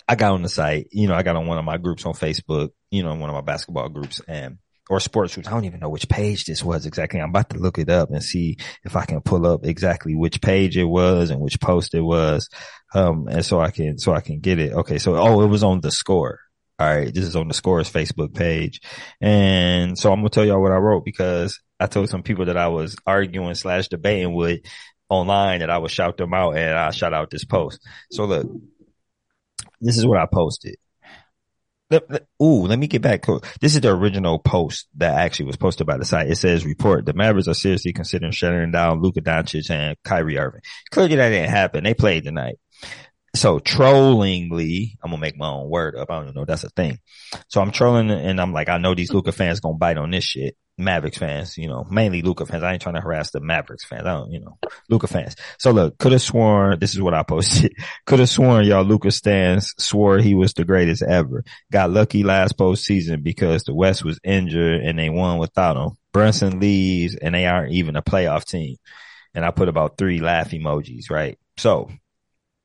[0.08, 2.14] I got on the site, you know, I got on one of my groups on
[2.14, 4.58] Facebook, you know, one of my basketball groups and
[4.92, 5.48] or sports groups.
[5.48, 7.22] I don't even know which page this was exactly.
[7.22, 10.42] I'm about to look it up and see if I can pull up exactly which
[10.42, 12.50] page it was and which post it was.
[12.94, 14.74] Um, and so I can, so I can get it.
[14.74, 14.98] Okay.
[14.98, 16.42] So, oh, it was on the score.
[16.78, 17.14] All right.
[17.14, 18.82] This is on the scores Facebook page.
[19.22, 22.48] And so I'm going to tell y'all what I wrote because I told some people
[22.48, 24.60] that I was arguing slash debating with
[25.08, 27.80] online that I would shout them out and I shout out this post.
[28.12, 28.46] So look,
[29.80, 30.76] this is what I posted.
[32.42, 33.22] Ooh, let me get back.
[33.22, 33.42] close.
[33.60, 36.30] This is the original post that actually was posted by the site.
[36.30, 40.62] It says, report, the Mavericks are seriously considering shutting down Luka Doncic and Kyrie Irving.
[40.92, 41.84] Clearly that didn't happen.
[41.84, 42.56] They played tonight.
[43.34, 46.12] So trollingly, I'm gonna make my own word up.
[46.12, 47.00] I don't even know that's a thing.
[47.48, 50.26] So I'm trolling and I'm like, I know these Luka fans gonna bite on this
[50.26, 50.58] shit.
[50.82, 52.64] Mavericks fans, you know, mainly Luka fans.
[52.64, 54.06] I ain't trying to harass the Mavericks fans.
[54.06, 54.58] I don't, you know,
[54.90, 55.36] Luka fans.
[55.58, 57.74] So look, could have sworn, this is what I posted.
[58.06, 61.44] could have sworn y'all Luka stands swore he was the greatest ever.
[61.72, 65.98] Got lucky last postseason because the West was injured and they won without him.
[66.12, 68.76] Brunson leaves and they aren't even a playoff team.
[69.34, 71.38] And I put about three laugh emojis, right?
[71.58, 71.90] So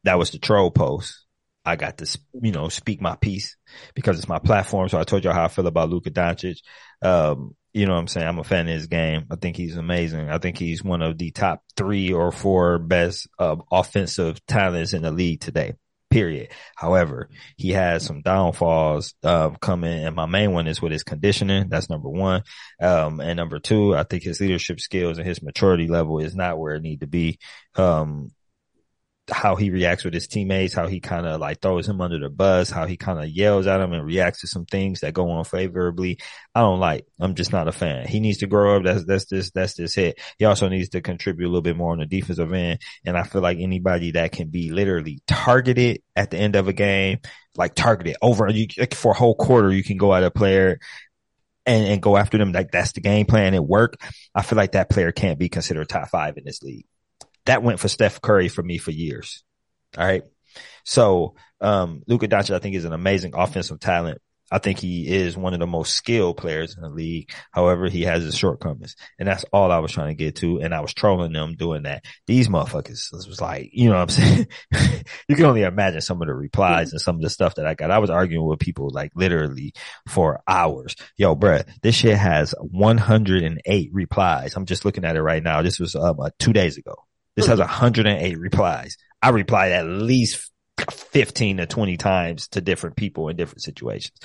[0.05, 1.27] that was the troll post.
[1.67, 3.57] I got to, you know, speak my piece
[3.95, 4.89] because it's my platform.
[4.89, 6.59] So I told y'all how I feel about Luka Doncic.
[7.03, 8.27] Um, you know what I'm saying?
[8.27, 9.27] I'm a fan of his game.
[9.31, 10.31] I think he's amazing.
[10.31, 15.03] I think he's one of the top three or four best uh, offensive talents in
[15.03, 15.75] the league today.
[16.09, 16.49] Period.
[16.75, 21.69] However, he has some downfalls uh, coming, and my main one is with his conditioning.
[21.69, 22.45] That's number one.
[22.81, 26.59] Um, and number two, I think his leadership skills and his maturity level is not
[26.59, 27.39] where it need to be.
[27.75, 28.31] Um,
[29.31, 32.31] how he reacts with his teammates, how he kind of like throws him under the
[32.31, 35.31] bus, how he kind of yells at him and reacts to some things that go
[35.31, 36.19] on favorably.
[36.55, 37.07] I don't like.
[37.19, 38.07] I'm just not a fan.
[38.07, 38.85] He needs to grow up.
[38.85, 40.21] That's that's this that's this hit.
[40.39, 42.81] He also needs to contribute a little bit more on the defensive end.
[43.05, 46.73] And I feel like anybody that can be literally targeted at the end of a
[46.73, 47.19] game,
[47.57, 50.79] like targeted over you for a whole quarter, you can go at a player
[51.65, 52.53] and, and go after them.
[52.53, 53.55] Like that's the game plan.
[53.55, 53.97] It work.
[54.35, 56.87] I feel like that player can't be considered top five in this league
[57.47, 59.43] that went for Steph Curry for me for years.
[59.97, 60.23] All right.
[60.85, 64.21] So, um, Luka Doncic, I think is an amazing offensive talent.
[64.51, 67.33] I think he is one of the most skilled players in the league.
[67.51, 70.61] However, he has his shortcomings and that's all I was trying to get to.
[70.61, 72.05] And I was trolling them doing that.
[72.29, 74.47] These motherfuckers was like, you know what I'm saying?
[75.29, 77.75] you can only imagine some of the replies and some of the stuff that I
[77.75, 77.91] got.
[77.91, 79.73] I was arguing with people like literally
[80.07, 80.95] for hours.
[81.17, 84.55] Yo, bruh, this shit has 108 replies.
[84.55, 85.63] I'm just looking at it right now.
[85.63, 86.95] This was um, uh, two days ago.
[87.37, 88.97] This has 108 replies.
[89.21, 90.51] I replied at least
[90.91, 94.19] 15 to 20 times to different people in different situations.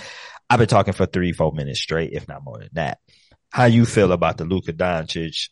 [0.49, 2.99] I've been talking for three, four minutes straight, if not more than that.
[3.51, 5.49] How you feel about the Luka Doncic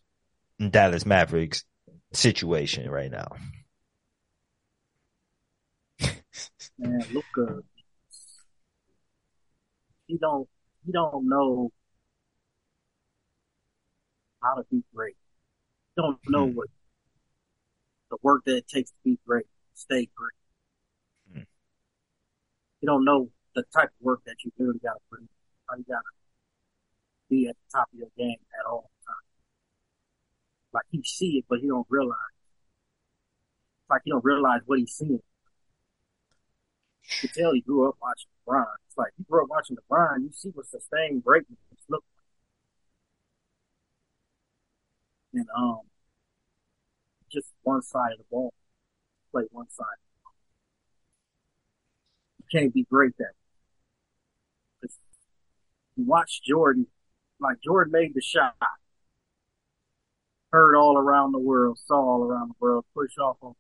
[0.69, 1.63] Dallas Mavericks
[2.13, 3.27] situation right now?
[6.77, 7.59] Man, Luka,
[10.07, 10.47] he don't,
[10.85, 11.71] he don't know
[14.41, 15.17] how to be great.
[15.95, 16.55] He don't know mm-hmm.
[16.55, 16.67] what
[18.09, 20.33] the work that it takes to be great, stay great.
[21.35, 21.45] Mm.
[22.81, 25.27] You don't know the type of work that you really got to put in.
[25.77, 26.11] You got to
[27.29, 29.17] be at the top of your game at all times.
[30.73, 32.17] Like he see it, but he don't realize.
[33.81, 35.21] It's like he don't realize what he's seeing.
[37.21, 38.65] You can tell he grew up watching LeBron.
[38.87, 41.57] It's like you grew up watching LeBron, you see what sustained greatness
[41.89, 42.03] look
[45.33, 45.41] like.
[45.41, 45.81] And um,
[47.31, 48.53] just one side of the ball.
[49.31, 49.85] Play one side.
[52.39, 53.27] You can't be great at
[54.83, 54.91] it.
[55.95, 56.87] You watch Jordan,
[57.39, 58.55] like Jordan made the shot.
[60.51, 63.53] Heard all around the world, saw all around the world, push off on,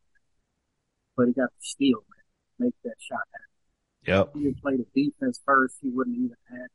[1.15, 2.67] but he got the steal, man.
[2.67, 3.49] Make that shot happen.
[4.07, 4.27] Yep.
[4.27, 6.69] If he didn't play the defense first, he wouldn't even have.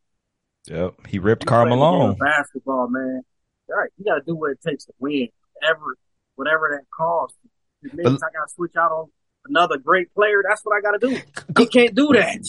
[0.67, 1.07] Yep.
[1.09, 2.15] He ripped Karl Malone.
[2.15, 3.23] Basketball, man.
[3.71, 3.91] All right.
[3.99, 5.29] You got to do what it takes to win.
[5.63, 5.97] Ever
[6.37, 7.37] whatever that costs.
[7.83, 9.11] It means but, I got to switch out on
[9.47, 10.43] another great player.
[10.47, 11.21] That's what I got to do.
[11.59, 12.41] He can't do that.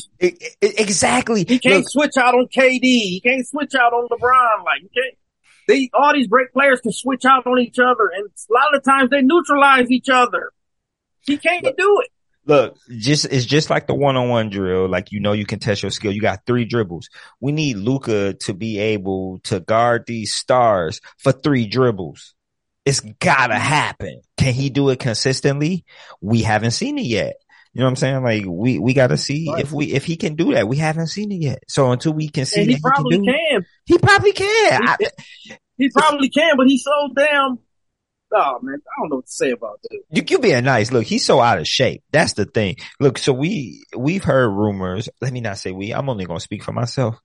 [0.62, 1.46] Exactly.
[1.48, 2.82] He can't Look, switch out on KD.
[2.82, 4.66] He can't switch out on LeBron.
[4.66, 5.16] Like you can't.
[5.68, 8.84] They, all these great players can switch out on each other, and a lot of
[8.84, 10.52] the times they neutralize each other.
[11.22, 12.12] He can't but, do it.
[12.48, 14.88] Look, just it's just like the one on one drill.
[14.88, 16.12] Like you know, you can test your skill.
[16.12, 17.10] You got three dribbles.
[17.40, 22.35] We need Luca to be able to guard these stars for three dribbles.
[22.86, 24.22] It's gotta happen.
[24.38, 25.86] Can he do it consistently?
[26.22, 27.36] We haven't seen it yet.
[27.74, 28.24] You know what I'm saying?
[28.24, 30.68] Like we we got to see if we if he can do that.
[30.68, 31.64] We haven't seen it yet.
[31.68, 33.66] So until we can see, and he probably he can, can.
[33.86, 34.82] He probably can.
[34.82, 37.60] He, I, he probably can, but he's so damn
[38.38, 40.00] Oh man, I don't know what to say about that.
[40.10, 40.92] You you being nice.
[40.92, 42.04] Look, he's so out of shape.
[42.12, 42.76] That's the thing.
[43.00, 45.08] Look, so we we've heard rumors.
[45.22, 45.94] Let me not say we.
[45.94, 47.16] I'm only gonna speak for myself.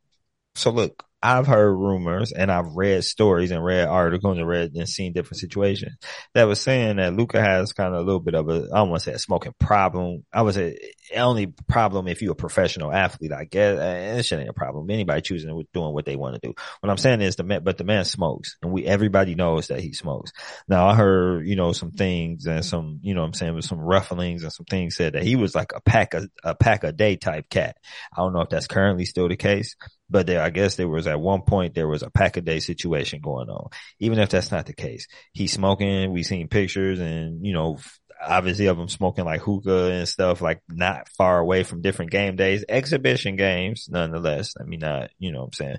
[0.55, 4.88] So look, I've heard rumors and I've read stories and read articles and read and
[4.88, 5.96] seen different situations
[6.35, 9.02] that was saying that Luka has kind of a little bit of a, I want
[9.02, 10.24] to say a smoking problem.
[10.33, 10.78] I would say
[11.14, 13.78] only problem if you're a professional athlete, I guess.
[13.78, 14.90] And it shouldn't be a problem.
[14.90, 16.54] Anybody choosing doing what they want to do.
[16.80, 19.80] What I'm saying is the man, but the man smokes and we, everybody knows that
[19.80, 20.33] he smokes.
[20.68, 23.78] Now I heard, you know, some things and some, you know I'm saying, with some
[23.78, 26.92] rufflings and some things said that he was like a pack a, a pack a
[26.92, 27.76] day type cat.
[28.16, 29.76] I don't know if that's currently still the case,
[30.11, 32.61] but there, I guess there was at one point there was a pack a day
[32.61, 33.70] situation going on.
[34.01, 36.12] Even if that's not the case, he's smoking.
[36.12, 37.79] We seen pictures and you know,
[38.20, 42.37] obviously of him smoking like hookah and stuff, like not far away from different game
[42.37, 44.55] days, exhibition games, nonetheless.
[44.61, 45.77] I mean, not you know what I'm saying,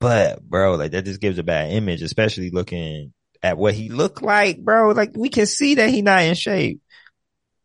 [0.00, 4.22] but bro, like that just gives a bad image, especially looking at what he looked
[4.22, 4.90] like, bro.
[4.90, 6.81] Like we can see that he not in shape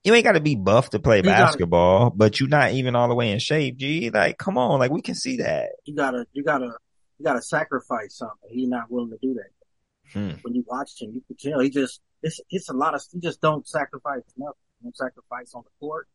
[0.04, 2.96] you ain't got to be buff to play you basketball, gotta, but you're not even
[2.96, 4.10] all the way in shape, G.
[4.10, 5.72] Like, come on, like we can see that.
[5.86, 6.72] You gotta, you gotta,
[7.18, 8.50] you gotta sacrifice something.
[8.50, 10.14] He's not willing to do that.
[10.14, 10.40] Hmm.
[10.42, 13.20] When you watch him, you can tell he just, it's, it's a lot of, he
[13.20, 14.54] just don't sacrifice nothing.
[14.80, 16.08] You don't sacrifice on the court.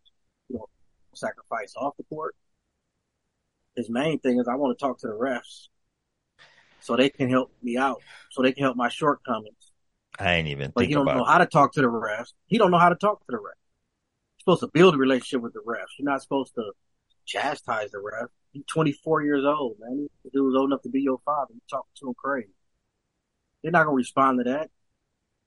[0.48, 0.70] You don't
[1.14, 2.34] sacrifice off the court.
[3.76, 5.68] His main thing is I want to talk to the refs
[6.80, 9.72] so they can help me out, so they can help my shortcomings.
[10.18, 10.72] I ain't even.
[10.74, 12.32] But he don't know how to talk to the refs.
[12.46, 13.61] He don't know how to talk to the refs
[14.42, 15.98] supposed to build a relationship with the refs.
[15.98, 16.72] You're not supposed to
[17.24, 18.28] chastise the ref.
[18.52, 20.08] He's 24 years old, man.
[20.30, 21.52] He was old enough to be your father.
[21.54, 22.50] You talking to him crazy.
[23.62, 24.70] They're not gonna respond to that.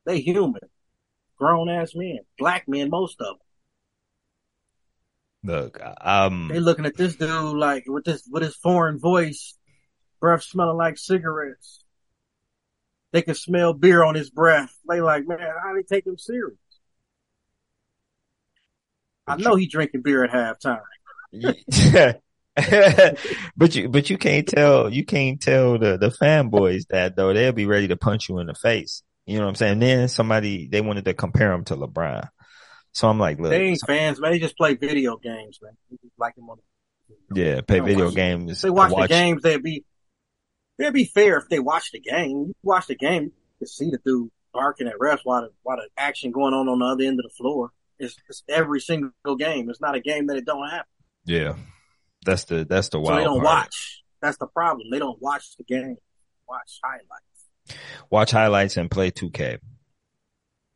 [0.06, 0.62] They human,
[1.38, 3.38] grown ass men, black men, most of them.
[5.44, 9.56] Look, um, they looking at this dude like with this with his foreign voice,
[10.20, 11.84] breath smelling like cigarettes.
[13.12, 14.76] They can smell beer on his breath.
[14.90, 16.58] They like, man, how they take him serious?
[19.28, 20.82] I know he drinking beer at halftime.
[23.58, 27.52] but you but you can't tell you can't tell the the fanboys that though they'll
[27.52, 29.04] be ready to punch you in the face.
[29.26, 29.80] You know what I'm saying?
[29.80, 32.30] then somebody they wanted to compare him to LeBron.
[32.94, 34.32] So I'm like, look, they ain't fans, man.
[34.32, 35.74] They just play video games, man.
[36.18, 36.60] like him on.
[37.34, 38.52] Yeah, play video games.
[38.52, 39.42] If they watch, watch, the games.
[39.42, 39.84] They'd be
[40.80, 42.46] it'd be fair if they watch the game.
[42.48, 45.78] You watch the game, you can see the dude barking at refs while the while
[45.78, 47.72] the action going on on the other end of the floor.
[48.00, 49.70] It's, it's, every single game.
[49.70, 50.88] It's not a game that it don't happen.
[51.26, 51.56] Yeah,
[52.26, 53.08] that's the that's the wild.
[53.08, 53.66] So they don't part.
[53.66, 54.04] watch.
[54.22, 54.90] That's the problem.
[54.92, 55.98] They don't watch the game.
[56.48, 57.82] Watch highlights.
[58.10, 59.60] Watch highlights and play 2K.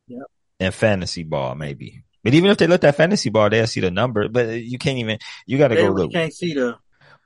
[0.08, 0.22] Yep.
[0.58, 2.04] And fantasy ball maybe.
[2.22, 4.28] But even if they look at fantasy ball, they'll see the number.
[4.28, 5.18] But you can't even.
[5.46, 6.12] You got to go look.
[6.12, 6.76] You can't see the.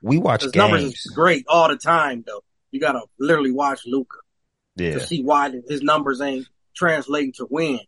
[0.01, 0.55] We watch games.
[0.55, 2.41] Numbers is great all the time though.
[2.71, 4.17] You got to literally watch Luka
[4.75, 4.93] Yeah.
[4.93, 7.81] To see why his numbers ain't translating to wins.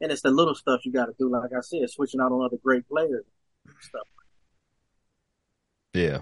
[0.00, 1.30] And it's the little stuff you got to do.
[1.30, 3.24] Like I said, switching out on other great players
[3.80, 4.06] stuff.
[5.92, 6.20] Yeah,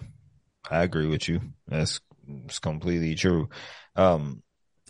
[0.71, 1.41] I agree with you.
[1.69, 2.01] That's
[2.47, 3.49] it's completely true.
[3.95, 4.43] Um,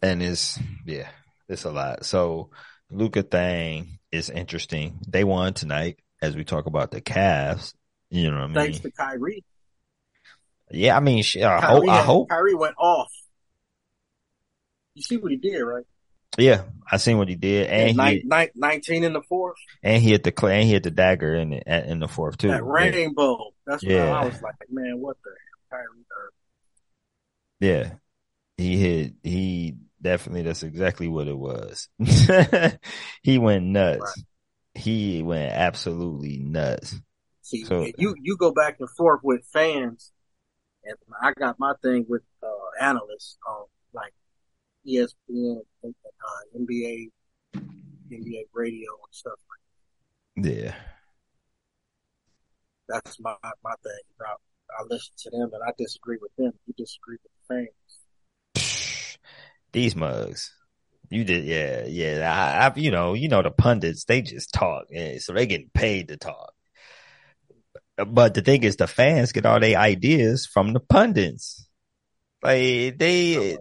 [0.03, 1.09] and it's, yeah,
[1.49, 2.05] it's a lot.
[2.05, 2.51] So
[2.90, 5.01] Luka thing is interesting.
[5.09, 7.75] They won tonight as we talk about the Cavs.
[8.11, 8.55] You know what I mean?
[8.55, 9.44] Thanks to Kyrie.
[10.70, 13.11] Yeah, I mean, I, Kyrie, hope, I hope Kyrie went off.
[14.95, 15.84] You see what he did, right?
[16.39, 20.11] Yeah, I seen what he did, and he, hit, nineteen in the fourth, and he
[20.11, 22.49] hit the and he hit the dagger in the in the fourth too.
[22.49, 23.53] That rainbow.
[23.66, 24.12] That's yeah.
[24.12, 25.30] I was like, man, what the
[25.70, 26.05] Kyrie
[27.61, 27.93] Yeah,
[28.57, 29.14] he hit.
[29.22, 30.43] He definitely.
[30.43, 31.89] That's exactly what it was.
[33.22, 34.01] he went nuts.
[34.01, 34.82] Right.
[34.82, 36.95] He went absolutely nuts.
[37.43, 40.12] See, so, you you go back and forth with fans,
[40.84, 44.12] and I got my thing with uh, analysts on like
[44.87, 45.89] ESPN, uh,
[46.59, 47.11] NBA,
[47.57, 50.53] NBA radio and stuff like that.
[50.53, 50.74] Yeah.
[52.89, 53.93] That's my my thing.
[54.20, 54.34] I,
[54.78, 56.53] I listen to them and I disagree with them.
[56.66, 57.70] You disagree with the
[58.55, 59.18] fans.
[59.72, 60.53] These mugs.
[61.11, 62.32] You did, yeah, yeah.
[62.32, 64.87] I, I, you know, you know, the pundits, they just talk.
[64.91, 66.53] Yeah, so they getting paid to talk.
[67.97, 71.66] But the thing is, the fans get all their ideas from the pundits.
[72.43, 73.57] Like they,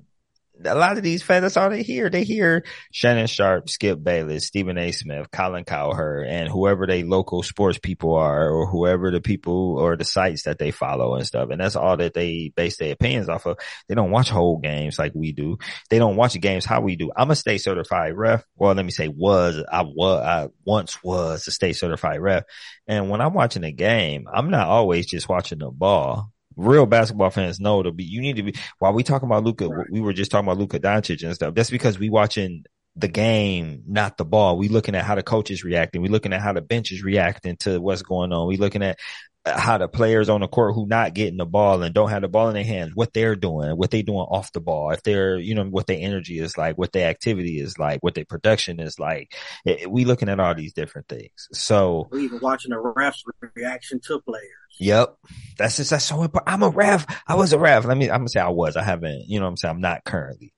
[0.63, 2.09] a lot of these fans, that's all they hear.
[2.09, 4.91] They hear Shannon Sharpe, Skip Bayless, Stephen A.
[4.91, 9.95] Smith, Colin Cowherd, and whoever they local sports people are, or whoever the people or
[9.97, 11.49] the sites that they follow and stuff.
[11.49, 13.57] And that's all that they base their opinions off of.
[13.87, 15.57] They don't watch whole games like we do.
[15.89, 17.11] They don't watch games how we do.
[17.15, 18.43] I'm a state certified ref.
[18.55, 22.43] Well, let me say was, I was, I once was a state certified ref.
[22.87, 27.29] And when I'm watching a game, I'm not always just watching the ball real basketball
[27.29, 29.87] fans know to be, you need to be, while we talking about Luka, right.
[29.89, 31.53] we were just talking about Luka Doncic and stuff.
[31.53, 34.57] That's because we watching the game, not the ball.
[34.57, 36.01] We looking at how the coach is reacting.
[36.01, 38.47] We looking at how the bench is reacting to what's going on.
[38.47, 38.99] We looking at
[39.45, 42.27] how the players on the court who not getting the ball and don't have the
[42.27, 45.37] ball in their hands, what they're doing, what they doing off the ball, if they're,
[45.37, 48.79] you know, what their energy is like, what their activity is like, what their production
[48.79, 49.35] is like.
[49.63, 51.47] It, we looking at all these different things.
[51.53, 53.21] So we even watching the refs
[53.55, 54.49] reaction to players.
[54.79, 55.15] Yep.
[55.57, 56.51] That's just, that's so important.
[56.51, 57.05] I'm a ref.
[57.27, 57.85] I was a ref.
[57.85, 58.75] Let me, I'm gonna say I was.
[58.75, 59.75] I haven't, you know what I'm saying?
[59.75, 60.53] I'm not currently.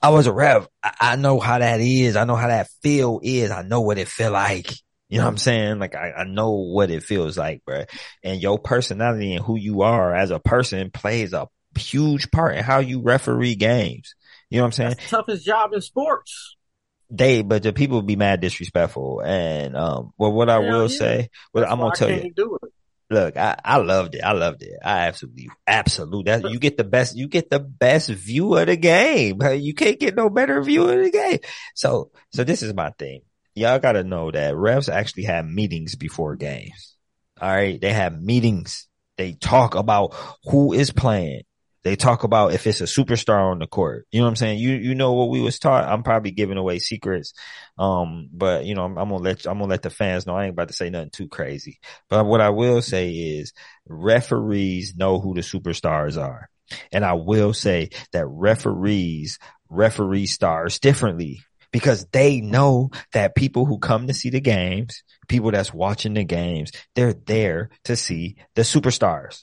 [0.00, 0.68] I was a ref.
[0.82, 2.14] I, I know how that is.
[2.16, 3.50] I know how that feel is.
[3.50, 4.72] I know what it feel like.
[5.14, 5.78] You know what I'm saying?
[5.78, 7.84] Like I, I know what it feels like, bro.
[8.24, 11.46] And your personality and who you are as a person plays a
[11.78, 14.16] huge part in how you referee games.
[14.50, 14.94] You know what I'm saying?
[15.06, 16.56] Toughest job in sports.
[17.10, 19.22] They, but the people be mad disrespectful.
[19.24, 20.98] And, um, well, what I will yeah.
[20.98, 22.58] say, what I'm gonna tell you,
[23.08, 24.22] look, I, I loved it.
[24.24, 24.72] I loved it.
[24.84, 26.32] I absolutely, absolutely.
[26.32, 29.40] That, you get the best, you get the best view of the game.
[29.40, 31.38] You can't get no better view of the game.
[31.76, 33.20] So, so this is my thing.
[33.54, 36.96] Y'all got to know that refs actually have meetings before games.
[37.40, 37.80] All right.
[37.80, 38.88] They have meetings.
[39.16, 41.42] They talk about who is playing.
[41.84, 44.06] They talk about if it's a superstar on the court.
[44.10, 44.58] You know what I'm saying?
[44.58, 45.84] You you know what we was taught.
[45.86, 47.34] I'm probably giving away secrets,
[47.78, 50.34] um, but you know I'm, I'm gonna let I'm gonna let the fans know.
[50.34, 51.80] I ain't about to say nothing too crazy.
[52.08, 53.52] But what I will say is
[53.86, 56.48] referees know who the superstars are,
[56.90, 59.38] and I will say that referees
[59.68, 61.42] referee stars differently
[61.74, 66.22] because they know that people who come to see the games, people that's watching the
[66.22, 69.42] games, they're there to see the superstars.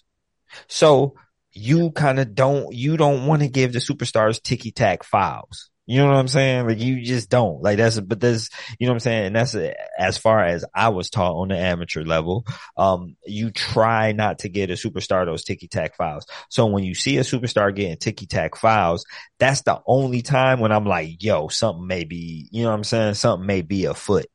[0.69, 1.15] So
[1.51, 5.70] you kind of don't, you don't want to give the superstars ticky tack fouls.
[5.92, 6.68] You know what I'm saying?
[6.68, 9.26] Like you just don't like that's, but there's, you know what I'm saying?
[9.26, 9.54] And that's
[10.00, 12.46] as far as I was taught on the amateur level.
[12.78, 16.26] Um, you try not to get a superstar those ticky tack files.
[16.50, 19.06] So when you see a superstar getting ticky tack files,
[19.38, 22.84] that's the only time when I'm like, yo, something may be, you know what I'm
[22.86, 23.16] saying?
[23.16, 24.28] Something may be afoot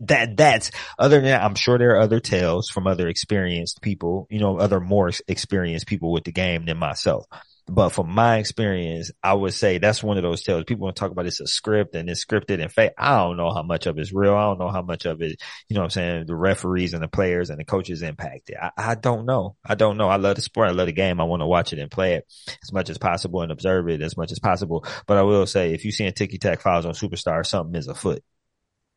[0.00, 4.26] that that's other than that, I'm sure there are other tales from other experienced people,
[4.30, 7.26] you know, other more experienced people with the game than myself.
[7.68, 10.64] But from my experience, I would say that's one of those tales.
[10.64, 12.60] People want to talk about it's a script and it's scripted.
[12.60, 12.92] and fake.
[12.98, 14.34] I don't know how much of it's real.
[14.34, 17.02] I don't know how much of it, you know what I'm saying, the referees and
[17.02, 18.56] the players and the coaches impacted.
[18.60, 19.56] I, I don't know.
[19.64, 20.08] I don't know.
[20.08, 20.68] I love the sport.
[20.68, 21.20] I love the game.
[21.20, 22.26] I want to watch it and play it
[22.62, 24.84] as much as possible and observe it as much as possible.
[25.06, 27.86] But I will say, if you see a ticky tack fouls on superstar, something is
[27.86, 28.22] afoot.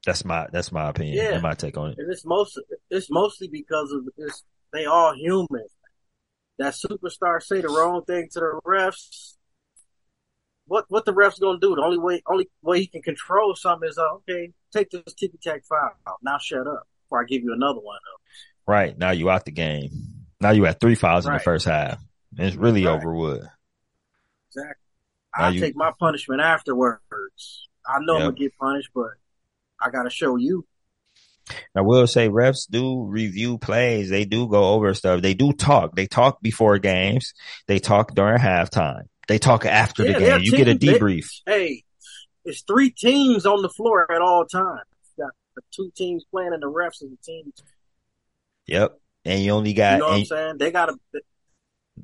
[0.06, 1.34] That's my that's my opinion yeah.
[1.34, 1.98] and my take on it.
[1.98, 2.60] And it's most
[2.90, 4.44] it's mostly because of this.
[4.72, 5.66] They all human.
[6.58, 9.36] That superstar say the wrong thing to the refs.
[10.68, 11.76] What what the refs gonna do?
[11.76, 14.52] The only way only way he can control something is uh, okay.
[14.74, 15.92] Take this ticky tack foul.
[16.24, 18.00] Now shut up before I give you another one.
[18.68, 19.92] Right now you out the game.
[20.42, 21.34] Now you had three fouls right.
[21.34, 22.00] in the first half.
[22.38, 22.94] And it's really right.
[22.94, 23.46] over with.
[24.50, 24.86] Exactly.
[25.34, 25.60] I you...
[25.60, 27.68] take my punishment afterwards.
[27.86, 28.22] I know yep.
[28.22, 29.12] I'm gonna get punished, but
[29.80, 30.66] I gotta show you.
[31.76, 34.10] I will say refs do review plays.
[34.10, 35.22] They do go over stuff.
[35.22, 35.96] They do talk.
[35.96, 37.34] They talk before games.
[37.68, 39.04] They talk during halftime.
[39.28, 40.42] They talk after yeah, the game.
[40.42, 41.28] You get a debrief.
[41.46, 41.84] They, hey,
[42.44, 44.86] it's three teams on the floor at all times.
[45.18, 47.54] You got the two teams playing and the refs and the teams.
[48.68, 49.00] Yep.
[49.26, 49.94] And you only got.
[49.94, 50.58] You know what I'm saying?
[50.60, 50.98] They got a.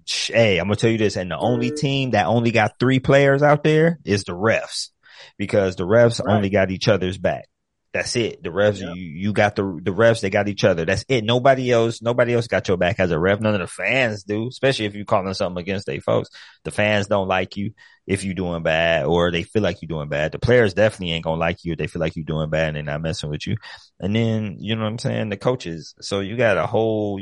[0.07, 3.43] Hey, I'm gonna tell you this, and the only team that only got three players
[3.43, 4.89] out there is the refs,
[5.37, 6.33] because the refs right.
[6.33, 7.45] only got each other's back.
[7.93, 8.41] That's it.
[8.41, 8.95] The refs, yep.
[8.95, 10.85] you, you got the, the refs, they got each other.
[10.85, 11.25] That's it.
[11.25, 13.41] Nobody else, nobody else got your back as a ref.
[13.41, 16.29] None of the fans do, especially if you're calling something against their folks.
[16.63, 17.73] The fans don't like you
[18.07, 20.31] if you're doing bad or they feel like you're doing bad.
[20.31, 22.75] The players definitely ain't gonna like you if they feel like you're doing bad and
[22.77, 23.57] they're not messing with you.
[23.99, 25.29] And then, you know what I'm saying?
[25.29, 25.93] The coaches.
[25.99, 27.21] So you got a whole,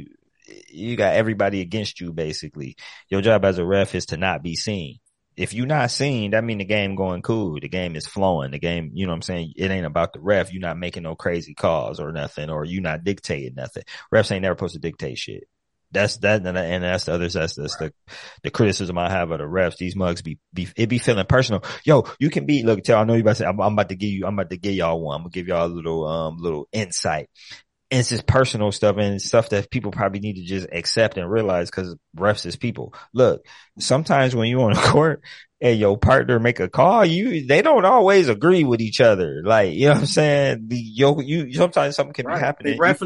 [0.69, 2.75] you got everybody against you basically.
[3.09, 4.99] Your job as a ref is to not be seen
[5.39, 7.61] if you're not seen, that mean the game going cool.
[7.61, 8.51] The game is flowing.
[8.51, 9.53] The game, you know what I'm saying?
[9.55, 10.51] It ain't about the ref.
[10.51, 13.83] You're not making no crazy calls or nothing, or you not dictating nothing.
[14.13, 15.45] Refs ain't never supposed to dictate shit.
[15.91, 17.33] That's that, and that's the others.
[17.33, 17.93] That's, that's the,
[18.43, 19.77] the criticism I have of the refs.
[19.77, 21.63] These mugs be, be, it be feeling personal.
[21.85, 23.89] Yo, you can be, look, tell, I know you about to say, I'm, I'm about
[23.89, 25.15] to give you, I'm about to give y'all one.
[25.15, 27.29] I'm gonna give y'all a little, um, little insight
[27.91, 31.29] And it's just personal stuff and stuff that people probably need to just accept and
[31.29, 32.93] realize because refs is people.
[33.13, 33.43] Look,
[33.79, 35.23] sometimes when you're on a court
[35.59, 39.41] and your partner make a call, you they don't always agree with each other.
[39.43, 40.65] Like you know what I'm saying?
[40.67, 42.35] The yo, you sometimes something can Right.
[42.35, 42.73] be happening.
[42.73, 43.01] They ref,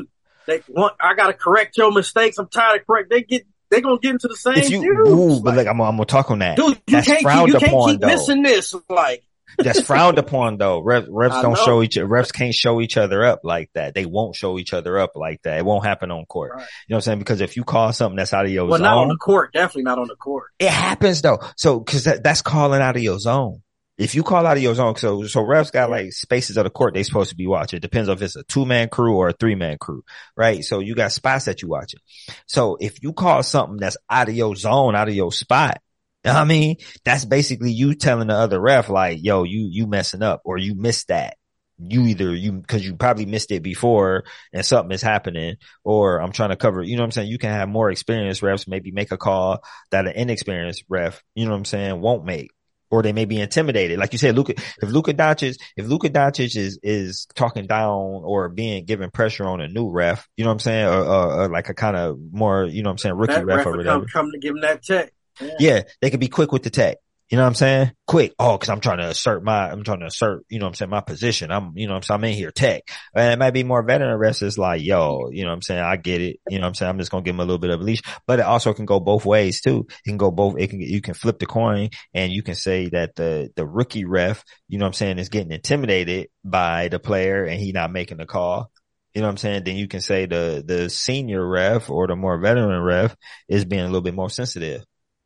[0.48, 2.38] they want, I gotta correct your mistakes.
[2.38, 3.10] I'm tired of correct.
[3.10, 5.96] They get, they gonna get into the same if you, ooh, but Like, I'm, I'm
[5.96, 6.58] gonna talk on that.
[6.58, 8.08] dude, you that's can't frowned keep, you can't keep though.
[8.08, 8.76] missing this.
[8.90, 9.24] Like,
[9.58, 10.82] That's frowned upon though.
[10.82, 11.66] Refs, refs don't know.
[11.66, 12.08] show each other.
[12.08, 13.94] refs can't show each other up like that.
[13.94, 15.58] They won't show each other up like that.
[15.58, 16.52] It won't happen on court.
[16.56, 16.62] Right.
[16.62, 17.20] You know what I'm saying?
[17.20, 18.70] Because if you call something that's out of your zone.
[18.70, 19.54] well, not on the court.
[19.54, 20.52] Definitely not on the court.
[20.60, 21.40] it happens though.
[21.58, 23.62] So cause that, that's calling out of your zone.
[23.96, 26.72] If you call out of your zone, so so refs got like spaces of the
[26.72, 27.78] court they supposed to be watching.
[27.78, 30.04] It depends if it's a two man crew or a three man crew,
[30.36, 30.64] right?
[30.64, 32.00] So you got spots that you watching.
[32.48, 35.70] So if you call something that's out of your zone, out of your spot, you
[35.70, 35.93] know what
[36.26, 40.42] I mean, that's basically you telling the other ref like, yo, you you messing up
[40.46, 41.38] or you missed that.
[41.80, 46.32] You either you because you probably missed it before and something is happening, or I'm
[46.32, 46.82] trying to cover.
[46.82, 47.30] You know what I'm saying?
[47.30, 51.46] You can have more experienced refs maybe make a call that an inexperienced ref, you
[51.46, 52.52] know what I'm saying, won't make.
[52.90, 53.98] Or they may be intimidated.
[53.98, 58.50] Like you said, Luka, if Luka Doncic, if Luka Doncic is, is talking down or
[58.50, 60.86] being given pressure on a new ref, you know what I'm saying?
[60.86, 63.46] Or, or, or like a kind of more, you know what I'm saying, rookie That
[63.48, 64.00] ref ref or whatever.
[64.02, 65.12] come, come to give him that check.
[65.42, 65.56] Yeah.
[65.60, 66.98] Yeah, they could be quick with the tech.
[67.30, 67.92] You know what I'm saying?
[68.06, 68.34] Quick.
[68.38, 70.76] Oh, cause I'm trying to assert my, I'm trying to assert, you know what I'm
[70.76, 71.52] saying, my position.
[71.52, 72.18] I'm, you know what I'm saying?
[72.20, 72.84] I'm in here tech.
[73.16, 75.82] And it might be more veteran refs is like, yo, you know what I'm saying?
[75.82, 76.38] I get it.
[76.48, 76.90] You know what I'm saying?
[76.92, 78.74] I'm just going to give him a little bit of a leash, but it also
[78.74, 79.88] can go both ways too.
[80.06, 80.60] It can go both.
[80.60, 84.06] It can, you can flip the coin and you can say that the, the rookie
[84.06, 87.92] ref, you know what I'm saying, is getting intimidated by the player and he not
[87.92, 88.70] making the call.
[89.16, 89.64] You know what I'm saying?
[89.64, 93.16] Then you can say the, the senior ref or the more veteran ref
[93.48, 94.84] is being a little bit more sensitive.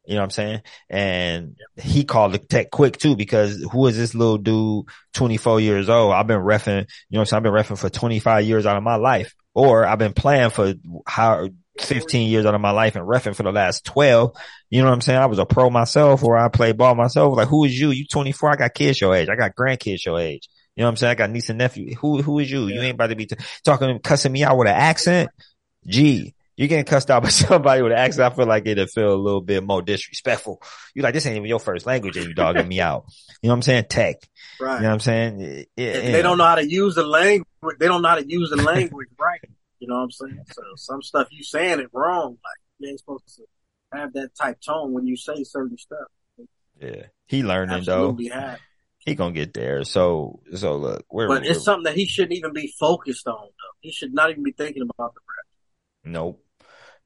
[0.07, 0.61] You know what I'm saying?
[0.89, 5.89] And he called the tech quick too because who is this little dude, 24 years
[5.89, 6.13] old?
[6.13, 7.37] I've been refing, you know what I'm saying?
[7.37, 10.75] I've been refing for 25 years out of my life or I've been playing for
[11.05, 11.49] how
[11.79, 14.33] 15 years out of my life and refing for the last 12.
[14.69, 15.19] You know what I'm saying?
[15.19, 17.35] I was a pro myself or I played ball myself.
[17.35, 17.91] Like who is you?
[17.91, 18.51] You 24.
[18.51, 19.27] I got kids your age.
[19.27, 20.47] I got grandkids your age.
[20.77, 21.11] You know what I'm saying?
[21.11, 21.95] I got niece and nephew.
[21.95, 22.67] Who, who is you?
[22.67, 23.35] You ain't about to be t-
[23.65, 25.31] talking, cussing me out with an accent.
[25.85, 28.31] Gee, you're getting cussed out by somebody with an accent.
[28.31, 30.61] I feel like it'll feel a little bit more disrespectful.
[30.93, 33.05] You like, this ain't even your first language and you dogging me out.
[33.41, 33.85] You know what I'm saying?
[33.89, 34.15] Tech.
[34.59, 34.77] Right.
[34.77, 35.41] You know what I'm saying?
[35.41, 37.47] It- it- they don't know how to use the language.
[37.79, 39.39] They don't know how to use the language right.
[39.79, 40.43] You know what I'm saying?
[40.51, 42.31] So some stuff you saying it wrong.
[42.31, 43.43] Like you ain't supposed to
[43.93, 46.07] have that type tone when you say certain stuff.
[46.81, 47.03] Yeah.
[47.27, 48.17] He learning though.
[48.33, 48.59] Have.
[48.99, 49.83] He gonna get there.
[49.83, 53.35] So, so look, we're, But we're it's something that he shouldn't even be focused on.
[53.35, 56.11] Though he should not even be thinking about the ref.
[56.13, 56.43] Nope.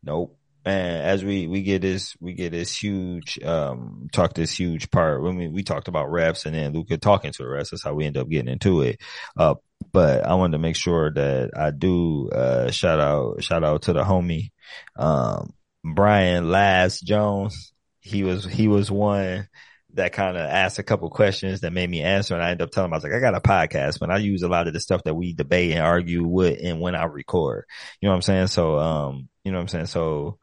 [0.04, 0.38] Nope.
[0.64, 5.24] And as we, we get this, we get this huge, um, talk this huge part
[5.24, 7.72] when we, we talked about reps and then Luka talking to the refs.
[7.72, 9.02] That's how we end up getting into it.
[9.36, 9.56] Uh,
[9.91, 13.93] but I wanted to make sure that I do, uh, shout out, shout out to
[13.93, 14.52] the homie,
[14.95, 17.74] um, Brian Last Jones.
[17.99, 19.47] He was, he was one
[19.96, 22.34] that kind of asked a couple questions that made me answer.
[22.34, 24.18] And I ended up telling him, I was like, I got a podcast, but I
[24.18, 27.04] use a lot of the stuff that we debate and argue with and when I
[27.06, 27.66] record.
[28.00, 28.48] You know what I'm saying?
[28.48, 29.86] So, um, you know what I'm saying?
[29.88, 30.38] So,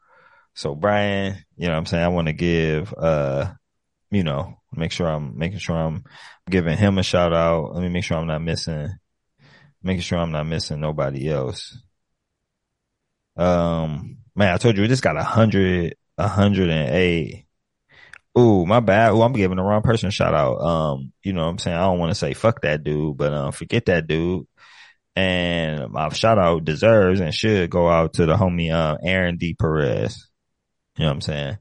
[0.53, 2.03] so Brian, you know what I'm saying?
[2.03, 3.51] I want to give, uh,
[4.11, 6.03] you know, make sure I'm making sure I'm
[6.49, 7.73] giving him a shout out.
[7.73, 8.89] Let me make sure I'm not missing,
[9.81, 11.77] making sure I'm not missing nobody else.
[13.37, 17.45] Um, man, I told you, we just got a hundred, a hundred and eight.
[18.37, 19.11] Ooh, my bad.
[19.11, 20.57] Ooh, I'm giving the wrong person a shout out.
[20.61, 21.77] Um, you know what I'm saying?
[21.77, 24.45] I don't want to say fuck that dude, but, um, forget that dude.
[25.15, 29.53] And my shout out deserves and should go out to the homie, uh, Aaron D.
[29.53, 30.29] Perez.
[30.97, 31.57] You know what I'm saying?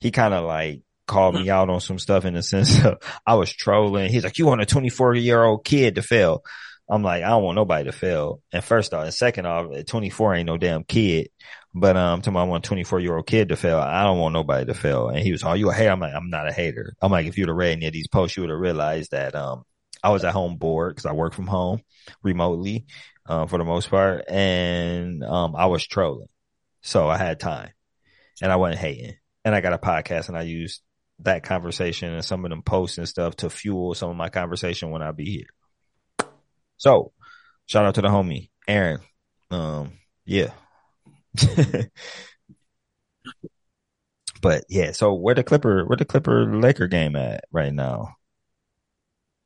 [0.00, 3.34] He kind of like called me out on some stuff in the sense of I
[3.34, 4.10] was trolling.
[4.10, 6.42] He's like, you want a 24 year old kid to fail.
[6.88, 8.40] I'm like, I don't want nobody to fail.
[8.52, 11.30] And first off, and second off, 24 ain't no damn kid.
[11.72, 14.66] But um, to my one 24 year old kid to fail, I don't want nobody
[14.66, 15.08] to fail.
[15.08, 15.90] And he was, oh, you a hater?
[15.90, 16.94] I'm like, I'm not a hater.
[17.00, 19.34] I'm like, if you'd have read any of these posts, you would have realized that
[19.36, 19.64] um,
[20.02, 21.80] I was at home bored because I work from home
[22.22, 22.86] remotely
[23.26, 26.28] uh, for the most part, and um, I was trolling,
[26.80, 27.70] so I had time,
[28.42, 29.14] and I wasn't hating.
[29.44, 30.82] And I got a podcast, and I used
[31.20, 34.90] that conversation and some of them posts and stuff to fuel some of my conversation
[34.90, 36.28] when I be here.
[36.78, 37.12] So,
[37.66, 39.00] shout out to the homie Aaron.
[39.50, 39.92] Um,
[40.24, 40.50] yeah.
[44.42, 48.16] but yeah, so where the Clipper, where the Clipper Laker game at right now?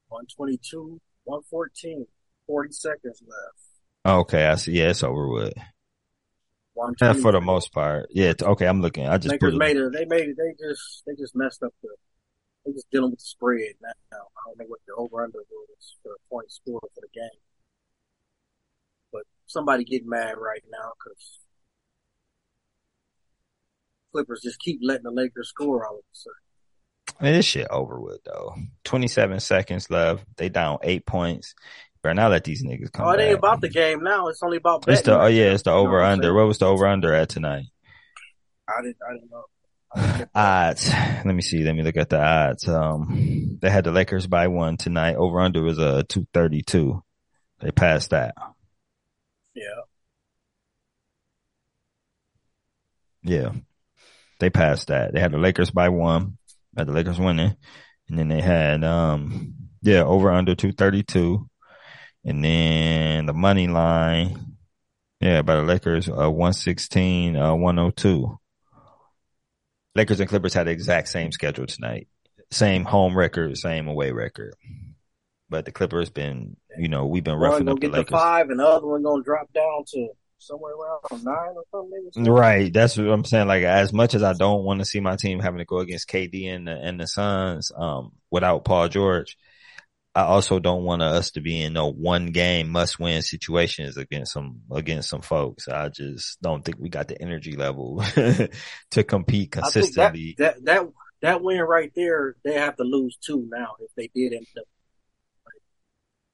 [0.09, 2.07] 122, 114,
[2.47, 3.65] 40 seconds left.
[4.07, 4.73] Okay, I see.
[4.73, 5.55] Yeah, it's over with.
[7.01, 8.09] Yeah, for the most part.
[8.11, 8.35] Yeah.
[8.41, 9.07] Okay, I'm looking.
[9.07, 9.93] I just Lakers made it.
[9.93, 10.37] They made it.
[10.37, 11.89] They just they just messed up the.
[12.67, 13.91] They just dealing with the spread now.
[14.13, 14.17] I
[14.47, 17.41] don't know what the over under was for point score for the game,
[19.13, 21.39] but somebody get mad right now because
[24.15, 27.17] Clippers just keep letting the Lakers score all of a sudden.
[27.19, 28.55] I mean, this shit over with though.
[28.85, 30.25] 27 seconds left.
[30.37, 31.55] They down eight points.
[32.01, 34.29] Better not let these niggas come Oh, it ain't about the game now.
[34.29, 36.33] It's only about It's the, oh yeah, it's the You over what under.
[36.33, 37.65] What was the over under at tonight?
[38.69, 38.97] I didn't.
[39.09, 39.45] I didn't know.
[39.95, 40.31] I didn't.
[40.35, 40.89] Odds.
[41.25, 41.65] Let me see.
[41.65, 42.69] Let me look at the odds.
[42.69, 45.17] Um, they had the Lakers by one tonight.
[45.17, 47.03] Over under was a uh, 232.
[47.61, 48.35] They passed that.
[49.55, 49.63] yeah.
[53.23, 53.53] Yeah.
[54.41, 55.13] They passed that.
[55.13, 56.39] They had the Lakers by one.
[56.77, 57.57] Had the Lakers winning.
[58.09, 61.49] And then they had, um, yeah, over under 232.
[62.25, 64.57] And then the money line.
[65.21, 68.39] Yeah, by the Lakers, uh, 116, uh, 102.
[69.95, 72.09] Lakers and Clippers had the exact same schedule tonight.
[72.51, 74.55] Same home record, same away record.
[75.49, 78.11] But the Clippers been, you know, we've been One roughing up the get the Lakers.
[78.11, 80.09] five, and the other one gonna drop down to
[80.47, 82.11] somewhere around nine or something.
[82.17, 82.31] Maybe.
[82.31, 82.73] Right.
[82.73, 83.49] That's what I'm saying.
[83.49, 86.09] Like as much as I don't want to see my team having to go against
[86.09, 89.37] KD and the and the Suns, um, without Paul George,
[90.15, 94.33] I also don't want us to be in no one game must win situations against
[94.33, 95.67] some against some folks.
[95.67, 97.99] I just don't think we got the energy level
[98.91, 100.37] to compete think that, consistently.
[100.39, 100.87] that that
[101.23, 104.67] that win right there, they have to lose two now if they did end up.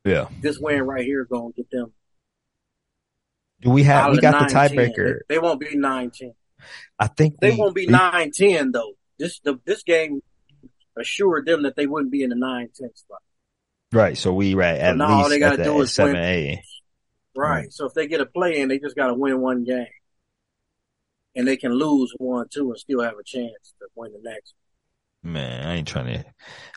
[0.04, 0.28] yeah.
[0.42, 1.92] This win right here gonna get them.
[3.60, 4.70] Do we have we got the 9-10.
[4.70, 5.18] tiebreaker?
[5.28, 6.32] They, they won't be nine ten.
[6.98, 8.92] I think They we, won't be we- nine ten though.
[9.18, 10.22] This the this game
[10.96, 13.20] assured them that they wouldn't be in the nine ten spot.
[13.92, 14.16] Right.
[14.16, 16.22] So we right at all least they gotta the do is seven win.
[16.22, 16.62] A.
[17.36, 17.72] Right.
[17.72, 19.86] So if they get a play in, they just gotta win one game.
[21.36, 24.54] And they can lose one, two, and still have a chance to win the next.
[25.22, 26.24] Man, I ain't trying to.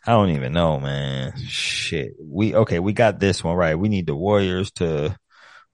[0.05, 1.33] I don't even know, man.
[1.47, 2.13] Shit.
[2.21, 2.79] We okay.
[2.79, 3.75] We got this one right.
[3.79, 5.17] We need the Warriors to.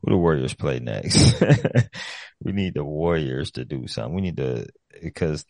[0.02, 1.41] Who the Warriors play next?
[2.43, 4.14] we need the Warriors to do something.
[4.14, 4.68] We need to
[5.02, 5.45] because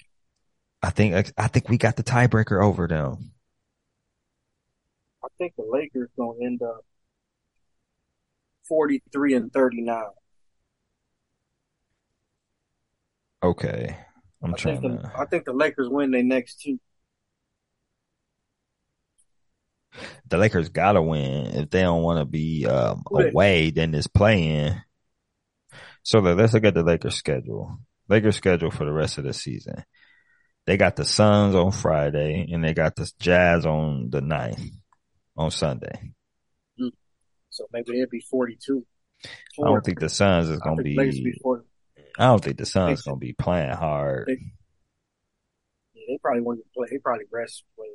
[0.82, 3.34] I think I think we got the tiebreaker over them.
[5.24, 6.86] I think the Lakers gonna end up
[8.68, 10.06] forty three and thirty nine.
[13.44, 13.98] Okay,
[14.42, 15.12] I'm I trying think the to.
[15.16, 16.80] I think the Lakers win their next two.
[20.28, 23.70] The Lakers gotta win if they don't want to be um, away.
[23.72, 24.76] Then it's playing.
[26.04, 27.78] So let- let's look at the Lakers schedule.
[28.08, 29.84] Lakers schedule for the rest of the season.
[30.66, 34.62] They got the Suns on Friday and they got the Jazz on the 9th
[35.38, 36.12] on Sunday.
[37.52, 38.86] So maybe they'd be forty two.
[39.26, 41.32] I don't think the Suns is the Lakers be.
[41.32, 41.42] be
[42.18, 44.28] I don't think the Suns Think- gonna be playing hard.
[44.28, 44.54] They-
[45.94, 46.88] Yeah, they probably want to play.
[46.92, 47.92] They probably rest players.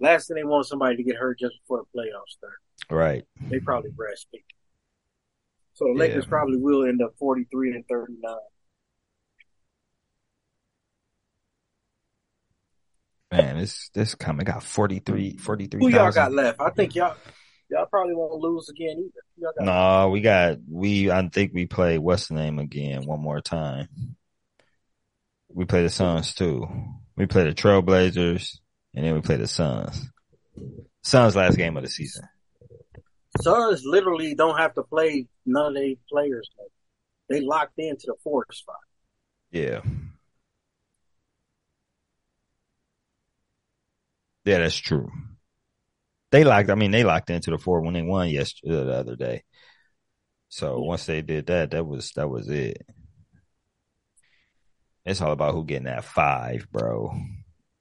[0.00, 2.54] Last thing they want somebody to get hurt just before the playoffs start.
[2.90, 3.24] Right.
[3.48, 4.46] They probably rest people.
[5.74, 5.98] So the Yeah.
[5.98, 8.36] Lakers probably will end up forty three and thirty nine.
[13.32, 15.94] Man, this this coming got 43 Who 43,000.
[15.96, 16.60] y'all got left?
[16.60, 17.14] I think y'all
[17.70, 19.52] y'all probably won't lose again either.
[19.60, 21.10] No, we got we.
[21.10, 23.88] I think we play what's the name again one more time.
[25.52, 26.66] We play the Suns too.
[27.16, 28.58] We play the Trailblazers,
[28.94, 30.08] and then we play the Suns.
[31.02, 32.24] Suns last game of the season.
[33.40, 36.48] Suns literally don't have to play none of their players.
[37.28, 38.76] They locked into the fourth spot.
[39.52, 39.80] Yeah,
[44.44, 45.10] yeah, that's true.
[46.30, 46.70] They locked.
[46.70, 49.42] I mean, they locked into the four when they won yesterday uh, the other day.
[50.48, 52.84] So once they did that, that was that was it.
[55.04, 57.12] It's all about who getting that five, bro.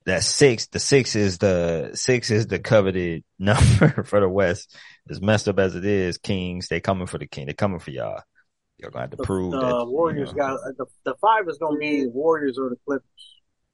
[0.10, 4.76] That six, the six is the six is the coveted number for the West.
[5.10, 7.48] As messed up as it is, Kings, they coming for the king.
[7.48, 8.22] They coming for y'all.
[8.78, 9.68] Y'all gonna have to The, prove the that.
[9.68, 10.38] you Warriors know.
[10.38, 13.08] got the, the five is gonna be Warriors or the Clippers.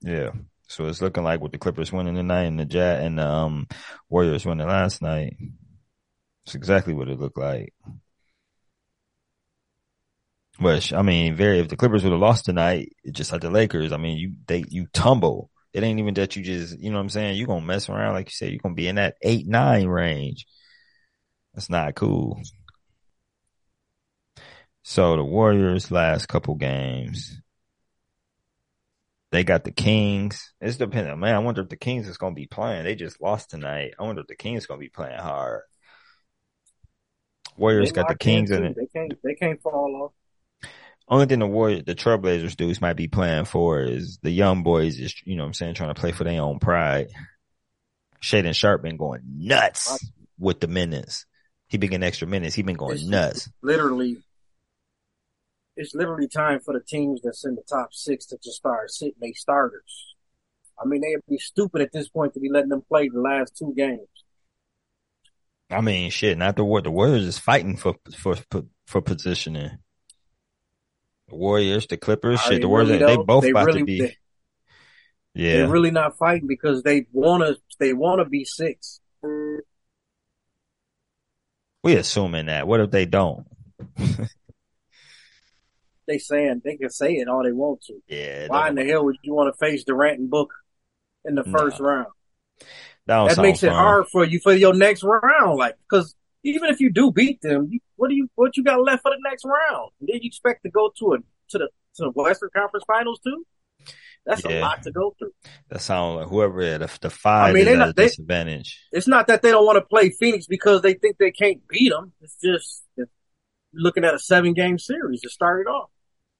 [0.01, 0.31] Yeah.
[0.67, 3.67] So it's looking like with the Clippers winning tonight and the Jazz and the um,
[4.09, 5.35] Warriors winning last night.
[6.45, 7.73] It's exactly what it looked like.
[10.59, 13.91] Which I mean, very if the Clippers would have lost tonight, just like the Lakers,
[13.91, 15.49] I mean, you they you tumble.
[15.75, 17.37] It ain't even that you just you know what I'm saying.
[17.37, 18.49] You're gonna mess around like you said.
[18.49, 20.47] you're gonna be in that eight nine range.
[21.53, 22.41] That's not cool.
[24.83, 27.41] So the Warriors last couple games,
[29.33, 30.53] they got the Kings.
[30.61, 31.35] It's dependent, man.
[31.35, 32.85] I wonder if the Kings is gonna be playing.
[32.85, 33.95] They just lost tonight.
[33.99, 35.63] I wonder if the Kings gonna be playing hard.
[37.57, 38.77] Warriors They got the Kings in it.
[38.77, 40.11] They can't they can't fall off.
[41.07, 44.99] Only thing the Warriors, the Trailblazers dudes might be playing for is the young boys
[44.99, 47.09] is, you know what I'm saying, trying to play for their own pride.
[48.21, 50.03] Shaedon Sharpe been going nuts
[50.39, 51.27] with the minutes.
[51.67, 52.55] He been getting extra minutes.
[52.55, 53.49] He been going It's nuts.
[53.61, 54.17] literally,
[55.77, 59.13] it's literally time for the teams that's in the top six to just start sitting
[59.19, 60.15] their starters.
[60.83, 63.55] I mean, they'd be stupid at this point to be letting them play the last
[63.55, 64.07] two games.
[65.69, 66.37] I mean, shit.
[66.37, 66.81] Not the war.
[66.81, 69.71] The Warriors is fighting for for for, for positioning.
[71.35, 72.61] Warriors, the Clippers, shit.
[72.61, 74.01] The Warriors, really, they both They about really- to be.
[74.01, 74.17] they-
[75.37, 79.01] yeah, They're really not fighting because they wanna they wanna be six.
[81.83, 82.67] we assuming that.
[82.67, 83.45] What if they don't?
[86.07, 87.95] They saying they can say it all they want to.
[88.07, 90.55] Yeah, Why in the hell would you want to face Durant and Booker
[91.23, 91.87] in the first Nah.
[91.87, 92.07] round?
[93.07, 93.75] that, that makes it fun.
[93.75, 95.57] hard for you for your next round.
[95.57, 96.13] Like, because
[96.43, 99.11] even if you do beat them, you, what do you what you got left for
[99.11, 99.91] the next round?
[99.99, 101.17] And then you expect to go to a
[101.49, 103.45] to the to the Western Conference Finals too?
[104.25, 105.33] That's a lot to go through.
[105.69, 107.93] That sound like whoever it- the, the five I mean, is they at not- a
[107.93, 108.83] they- disadvantage.
[108.91, 111.89] It's not that they don't want to play Phoenix because they think they can't beat
[111.89, 112.11] them.
[112.21, 112.83] It's just
[113.73, 115.89] looking at a seven game series to start it off.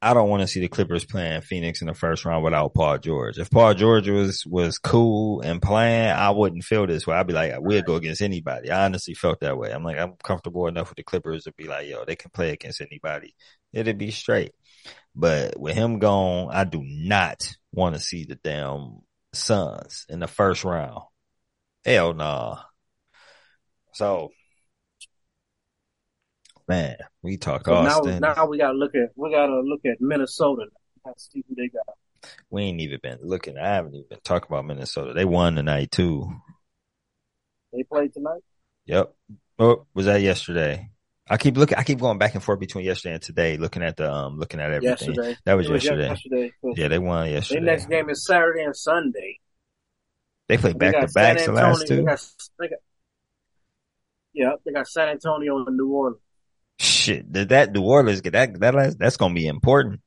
[0.02, 2.98] I don't want to see the Clippers playing Phoenix in the first round without Paul
[3.00, 3.40] George.
[3.40, 7.16] If Paul George was was cool and playing, I wouldn't feel this way.
[7.16, 8.70] I'd be like, we'll go against anybody.
[8.70, 9.72] I honestly felt that way.
[9.72, 12.52] I'm like, I'm comfortable enough with the Clippers to be like, yo, they can play
[12.52, 13.36] against anybody.
[13.74, 14.52] It'd be straight.
[15.16, 19.02] But with him gone, I do not want to see the damn
[19.34, 21.04] Suns in the first round.
[21.84, 22.60] Hell nah.
[23.94, 24.30] So,
[26.68, 28.22] man, we talk So now Austin.
[28.22, 30.66] now we gotta look at we gotta look at Minnesota.
[31.06, 31.96] Let's see who they got.
[32.50, 33.58] we ain't even been looking.
[33.58, 35.14] I haven't even been talking about Minnesota.
[35.14, 36.30] They won tonight too.
[37.74, 38.42] They played tonight.
[38.86, 39.14] Yep.
[39.60, 40.90] Oh, was that yesterday?
[41.28, 41.78] I keep looking.
[41.78, 44.60] I keep going back and forth between yesterday and today, looking at the um, looking
[44.60, 45.16] at everything.
[45.16, 45.38] Yesterday.
[45.46, 46.10] That was was yesterday.
[46.10, 46.52] yesterday.
[46.76, 47.62] Yeah, they won yesterday.
[47.62, 49.40] Their next game is Saturday and Sunday.
[50.48, 51.96] They played They back to back the last two.
[51.96, 52.28] They got,
[52.60, 52.80] they got,
[54.34, 56.22] yeah, they got San Antonio and New Orleans.
[56.78, 58.60] Shit, did that New Orleans get that?
[58.60, 60.02] That last, that's gonna be important.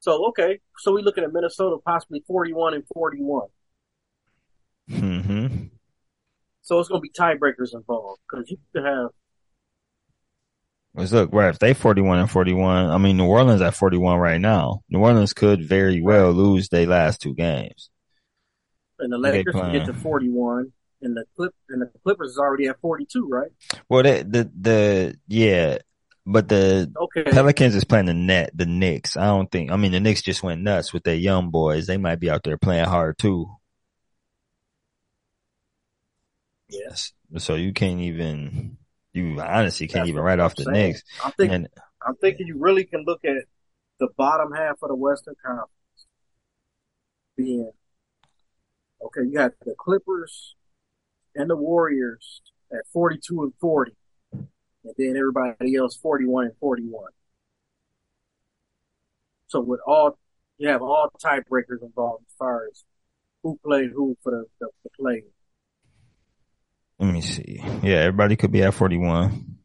[0.00, 3.48] So okay, so we looking at Minnesota possibly forty-one and forty-one.
[4.90, 5.46] hmm
[6.62, 9.08] So it's gonna be tiebreakers involved because you could have
[10.96, 11.30] Let's look.
[11.32, 14.18] Right, if they forty one and forty one, I mean New Orleans at forty one
[14.18, 14.82] right now.
[14.90, 17.90] New Orleans could very well lose their last two games.
[19.00, 20.72] and the Lakers can get to forty-one,
[21.04, 23.50] and the Clip and the Clippers is already at forty-two, right?
[23.88, 25.78] Well, they, the the yeah,
[26.26, 29.16] but the Okay, Pelicans is playing the net, the Knicks.
[29.16, 29.70] I don't think.
[29.70, 31.86] I mean, the Knicks just went nuts with their young boys.
[31.86, 33.50] They might be out there playing hard too.
[36.68, 37.12] Yes.
[37.38, 38.78] So you can't even.
[39.12, 40.72] You honestly can't That's even write I'm off the saying.
[40.72, 41.02] Knicks.
[41.22, 41.68] I'm thinking And
[42.04, 43.44] I'm thinking you really can look at
[44.00, 45.70] the bottom half of the Western Conference
[47.36, 47.70] being
[49.04, 49.20] okay.
[49.22, 50.56] You got the Clippers
[51.34, 53.92] and the Warriors at 42 and 40,
[54.32, 54.46] and
[54.96, 57.04] then everybody else 41 and 41.
[59.48, 60.18] So with all
[60.58, 62.84] you have all tiebreakers involved as far as
[63.42, 65.22] who played who for the, the, the play.
[66.98, 67.60] let me see.
[67.82, 69.58] Yeah, everybody could be at forty one.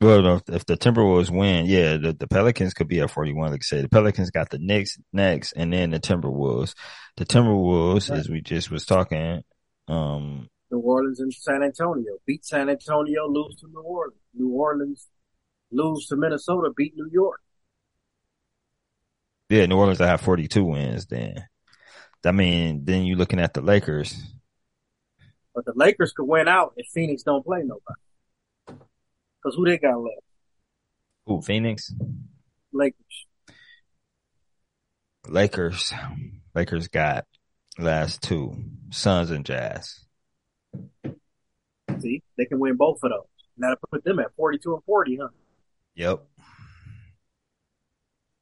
[0.00, 3.52] Well, if, if the Timberwolves win, yeah, the, the Pelicans could be at 41.
[3.52, 6.74] Like I say, the Pelicans got the Knicks next and then the Timberwolves.
[7.16, 8.18] The Timberwolves, Right.
[8.18, 9.42] as we just was talking,
[9.88, 14.20] um, New Orleans and San Antonio beat San Antonio, lose to New Orleans.
[14.34, 15.06] New Orleans
[15.70, 17.40] lose to Minnesota, beat New York.
[19.48, 21.44] Yeah, New Orleans I have 42 wins then.
[22.26, 24.20] I mean, then you're looking at the Lakers.
[25.54, 28.00] But the Lakers could win out if Phoenix don't play nobody.
[28.66, 30.24] Because who they got left?
[31.26, 31.94] Who, Phoenix?
[32.72, 33.26] Lakers.
[35.28, 35.92] Lakers.
[36.54, 37.26] Lakers got
[37.78, 38.56] last two.
[38.90, 40.04] Suns and Jazz.
[42.00, 43.26] See, they can win both of those.
[43.56, 45.28] And that'll put them at 42 and 40, huh?
[45.94, 46.22] Yep.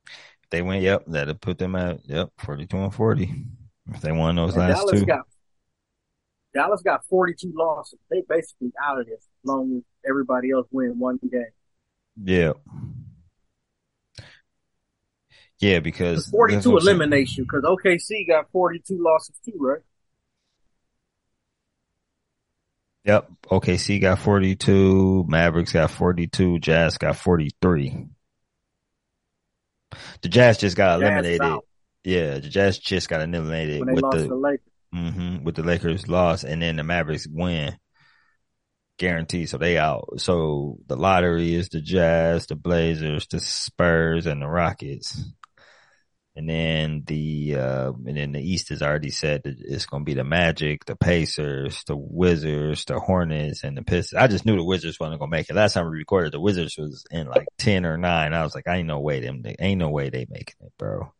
[0.07, 3.45] If they win, yep, that'll put them at, yep, 42 and 40.
[3.93, 5.07] If they won those And last Dallas two.
[5.07, 5.26] got
[6.55, 7.99] Dallas got 42 losses.
[8.11, 11.45] They basically out of this as long as everybody else win one game.
[12.22, 12.53] yeah.
[15.59, 16.22] Yeah, because.
[16.22, 19.80] It's 42 that's what elimination because OKC got 42 losses too, right?
[23.05, 23.31] Yep.
[23.51, 25.25] OKC got 42.
[25.29, 26.61] Mavericks got 42.
[26.61, 28.07] Jazz got 43.
[30.23, 31.41] The Jazz just got Jazz eliminated.
[31.43, 31.65] out
[32.05, 34.67] Yeah, the Jazz just got eliminated when they with lost the the Lakers.
[34.93, 37.77] hmm with the Lakers loss, and then the Mavericks win,
[38.99, 39.49] guaranteed.
[39.49, 40.15] So they out.
[40.19, 45.23] So the lottery is the Jazz, the Blazers, the Spurs, and the Rockets.
[46.35, 50.07] And then the uh, and then the East has already said that it's going to
[50.07, 54.18] be the Magic, the Pacers, the Wizards, the Hornets, and the Pistons.
[54.18, 55.55] I just knew the Wizards wasn't going to make it.
[55.57, 58.33] Last time we recorded, the Wizards was in like ten or nine.
[58.33, 59.43] I was like, I ain't no way them.
[59.43, 61.12] They, ain't no way they making it, bro.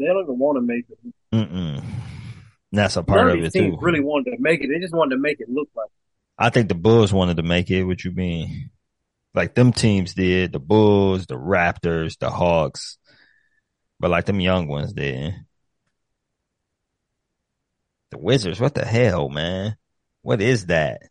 [0.00, 0.98] They don't even want to make it.
[1.32, 1.84] Mm-mm.
[2.72, 3.78] That's a part None of these it too.
[3.80, 4.68] really wanted to make it.
[4.68, 5.90] They just wanted to make it look like.
[6.36, 7.84] I think the Bulls wanted to make it.
[7.84, 8.70] What you mean?
[9.32, 10.52] Like them teams did.
[10.52, 12.98] The Bulls, the Raptors, the Hawks,
[13.98, 15.34] but like them young ones did.
[18.10, 19.76] The Wizards, what the hell, man?
[20.22, 21.02] What is that?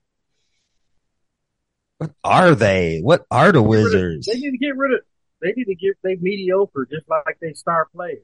[1.97, 2.99] What are they?
[3.01, 4.27] What are the of- Wizards?
[4.27, 4.99] They need to get rid of.
[5.41, 8.23] They need to get they mediocre just like they star players.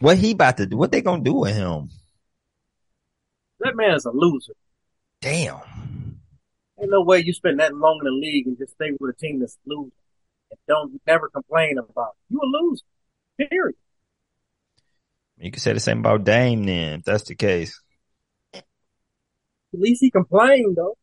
[0.00, 0.76] What he about to do?
[0.76, 1.90] What they gonna do with him?
[3.60, 4.54] That man is a loser.
[5.20, 5.60] Damn.
[6.80, 9.18] Ain't no way you spend that long in the league and just stay with a
[9.18, 9.90] team that's losing
[10.50, 12.32] and don't never complain about it.
[12.34, 12.84] You a loser.
[13.38, 13.76] Period.
[15.38, 17.80] You can say the same about Dame then, if that's the case.
[18.54, 18.64] At
[19.72, 20.96] least he complained though.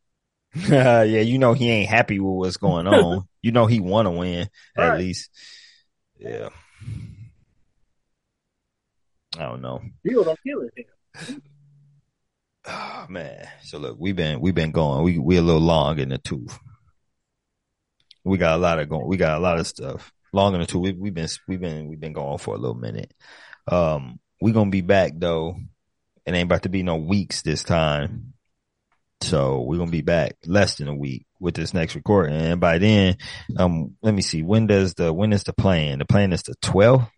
[0.56, 3.28] yeah, you know he ain't happy with what's going on.
[3.42, 5.00] you know he want to win at Right.
[5.00, 5.30] least.
[6.18, 6.50] Yeah.
[9.38, 9.82] I don't know.
[10.04, 11.38] Deal don't kill it.
[12.68, 13.48] Oh, man.
[13.64, 15.04] So look, we've been we've been going.
[15.04, 16.58] We we a little long in the tooth.
[18.26, 19.08] We got a lot of going.
[19.08, 20.80] We got a lot of stuff Longer than two.
[20.80, 23.14] We, we've been we've been we've been going for a little minute.
[23.72, 25.56] Um, we gonna be back though.
[26.26, 28.34] It ain't about to be no weeks this time.
[29.22, 32.36] So we're gonna be back less than a week with this next recording.
[32.36, 33.16] And by then,
[33.56, 34.44] um, let me see.
[34.44, 36.00] When does the when is the plan?
[36.00, 37.10] The plan is the 12th?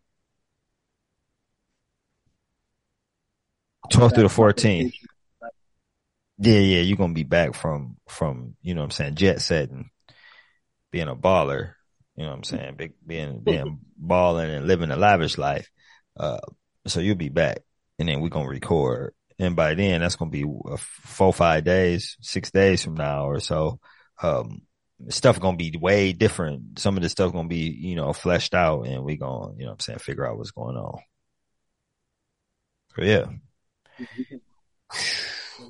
[3.92, 4.94] 12th through the 14th.
[6.38, 9.90] Yeah, yeah, you're gonna be back from from you know what I'm saying, jet setting,
[10.92, 11.74] being a baller,
[12.16, 15.70] you know what I'm saying, big being being balling and living a lavish life.
[16.18, 16.40] Uh
[16.86, 17.60] so you'll be back
[18.00, 19.14] and then we're gonna record.
[19.40, 23.40] And by then that's gonna be uh, four, five days, six days from now or
[23.40, 23.80] so.
[24.22, 24.62] Um
[25.10, 26.80] stuff gonna be way different.
[26.80, 29.68] Some of the stuff gonna be, you know, fleshed out and we gonna, you know
[29.68, 31.00] what I'm saying, figure out what's going on.
[32.96, 33.26] So yeah.
[34.00, 34.42] We can,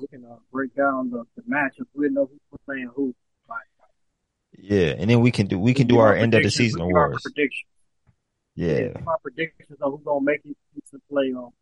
[0.00, 1.88] we can uh, break down the, the matchups.
[1.94, 3.14] We know who's playing who.
[4.60, 4.94] Yeah.
[4.98, 6.80] And then we can do we can do Give our our end of the season
[6.80, 7.22] awards.
[7.22, 7.66] Predictions.
[8.54, 8.88] Yeah.
[8.88, 10.56] Give our predictions on who's gonna make it
[10.90, 11.52] to play on.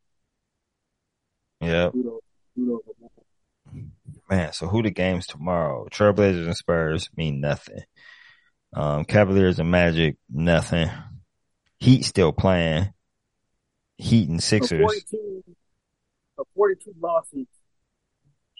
[1.60, 1.90] Yeah.
[1.90, 2.20] Who those,
[2.56, 3.92] who those awards.
[4.28, 5.86] Man, so who the games tomorrow?
[5.90, 7.82] Trailblazers and Spurs mean nothing.
[8.72, 10.90] Um, Cavaliers and Magic, nothing.
[11.78, 12.92] Heat still playing.
[13.98, 14.80] Heat and Sixers.
[14.80, 15.44] 42,
[16.36, 17.46] so 42 losses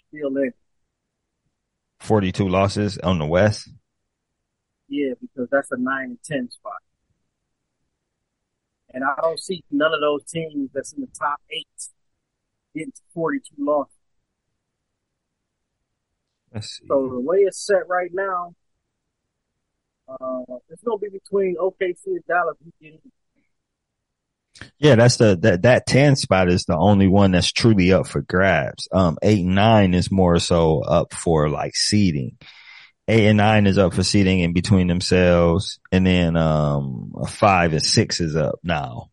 [0.07, 0.53] still there.
[1.99, 3.69] 42 losses on the West.
[4.87, 6.73] Yeah, because that's a 9 and 10 spot.
[8.93, 11.67] And I don't see none of those teams that's in the top eight
[12.73, 13.93] getting to 42 losses.
[16.53, 16.85] Let's see.
[16.87, 18.55] So the way it's set right now,
[20.07, 22.55] uh, it's going to be between OKC and Dallas.
[22.63, 23.11] who get in.
[24.79, 28.21] Yeah, that's the, that, that 10 spot is the only one that's truly up for
[28.21, 28.87] grabs.
[28.91, 32.37] Um, eight and nine is more so up for like seeding.
[33.07, 35.79] Eight and nine is up for seeding in between themselves.
[35.91, 39.11] And then, um, five and six is up now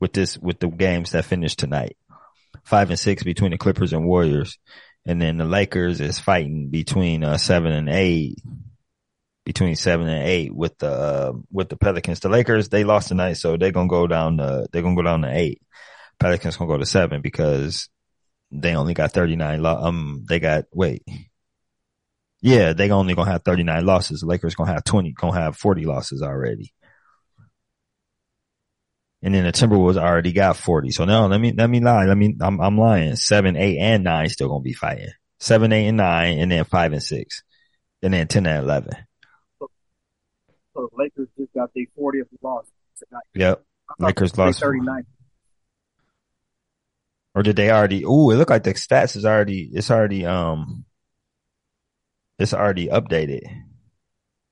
[0.00, 1.96] with this, with the games that finished tonight.
[2.64, 4.58] Five and six between the Clippers and Warriors.
[5.04, 8.38] And then the Lakers is fighting between, uh, seven and eight
[9.46, 12.20] between seven and eight with the uh, with the Pelicans.
[12.20, 15.22] The Lakers they lost tonight, so they're gonna go down to they're gonna go down
[15.22, 15.62] to eight.
[16.18, 17.88] Pelicans gonna go to seven because
[18.50, 19.62] they only got thirty nine.
[19.62, 21.04] Lo- um, they got wait,
[22.46, 24.20] yeah, they only gonna have thirty nine losses.
[24.20, 26.72] The Lakers gonna have twenty, gonna have forty losses already.
[29.22, 30.90] And then the Timberwolves already got 40.
[30.90, 32.04] So no, let me, let me lie.
[32.04, 33.16] Let me, I'm, I'm lying.
[33.16, 35.08] Seven, eight, and nine still gonna be fighting.
[35.40, 37.42] Seven, eight, and nine, and then five and six.
[38.02, 38.90] And then 10 and 11.
[39.58, 39.68] So
[40.76, 42.66] the Lakers just got their 40th loss
[42.98, 43.24] tonight.
[43.34, 43.64] Yep.
[43.98, 44.60] Lakers lost.
[44.60, 45.06] 39.
[47.34, 48.04] Or did they already?
[48.04, 49.70] Ooh, it looked like the stats is already.
[49.72, 50.24] It's already.
[50.24, 50.84] Um.
[52.38, 53.42] It's already updated.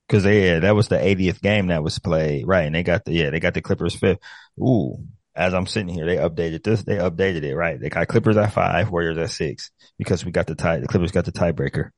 [0.07, 2.65] Cause yeah, that was the 80th game that was played, right?
[2.65, 4.19] And they got the yeah, they got the Clippers fifth.
[4.59, 5.03] Ooh,
[5.35, 6.83] as I'm sitting here, they updated this.
[6.83, 7.79] They updated it, right?
[7.79, 10.79] They got Clippers at five, Warriors at six, because we got the tie.
[10.79, 11.89] The Clippers got the tiebreaker.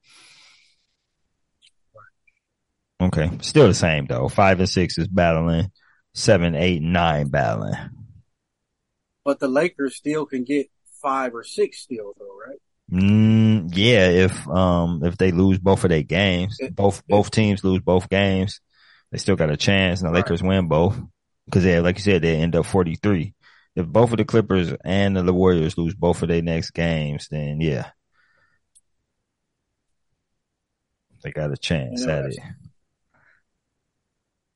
[2.99, 4.27] Okay, still the same though.
[4.27, 5.71] Five and six is battling.
[6.13, 7.75] Seven, eight, nine battling.
[9.23, 10.71] But the Lakers still can get
[11.01, 12.59] five or six still though, right?
[12.91, 17.81] Mm, yeah, if um if they lose both of their games, both both teams lose
[17.81, 18.61] both games,
[19.11, 20.13] they still got a chance, and the.
[20.13, 20.97] Lakers win both.
[21.45, 23.33] because they, like you said, they end up 43.
[23.75, 27.59] If both of the Clippers and the Warriors lose both of their next games, then
[27.61, 27.89] yeah,
[31.23, 32.35] they got a chance at it.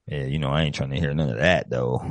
[0.07, 2.01] Yeah, you know, I ain't trying to hear none of that though.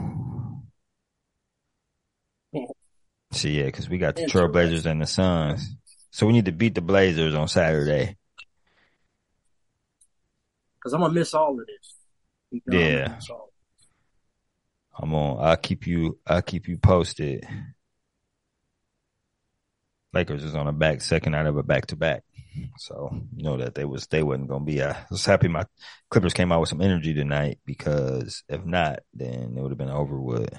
[3.33, 5.77] See, yeah, because we got the Trailblazers and the Suns.
[6.11, 8.17] So we need to beat the Blazers on Saturday.
[10.77, 12.63] Because I'm gonna miss all of this.
[12.67, 13.19] Yeah.
[14.99, 15.45] I'm on.
[15.45, 16.19] I'll keep you.
[16.27, 17.47] I'll keep you posted.
[20.13, 22.25] Lakers is on a back second out of a back to back,
[22.79, 24.83] so you know that they was they wasn't gonna be.
[24.83, 25.65] I was happy my
[26.11, 29.89] Clippers came out with some energy tonight because if not, then it would have been
[29.89, 30.51] over with.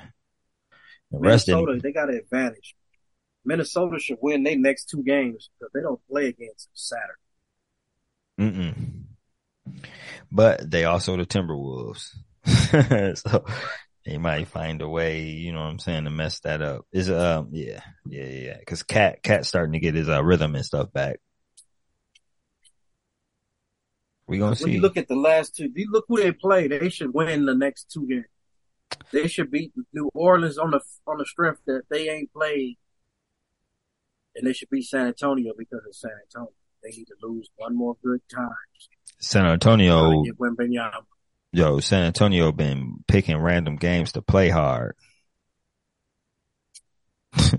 [1.12, 2.76] The Minnesota, they got an advantage.
[3.44, 7.14] Minnesota should win their next two games because they don't play against Saturday.
[8.40, 9.04] Mm-mm.
[10.32, 12.10] But they also the Timberwolves,
[13.18, 13.46] so
[14.06, 15.24] they might find a way.
[15.24, 16.86] You know what I'm saying to mess that up.
[16.92, 20.66] Is um yeah yeah yeah because KAT KAT's starting to get his uh, rhythm and
[20.66, 21.20] stuff back.
[24.28, 24.72] We gonna when see.
[24.72, 26.68] you look at the last two, you look who they play.
[26.68, 28.26] They should win the next two games.
[29.12, 32.78] They should beat New Orleans on the on the strength that they ain't played,
[34.36, 36.54] and they should beat San Antonio because of San Antonio.
[36.84, 38.50] They need to lose one more good time.
[39.20, 40.24] San Antonio,
[41.52, 44.96] yo, San Antonio been picking random games to play hard.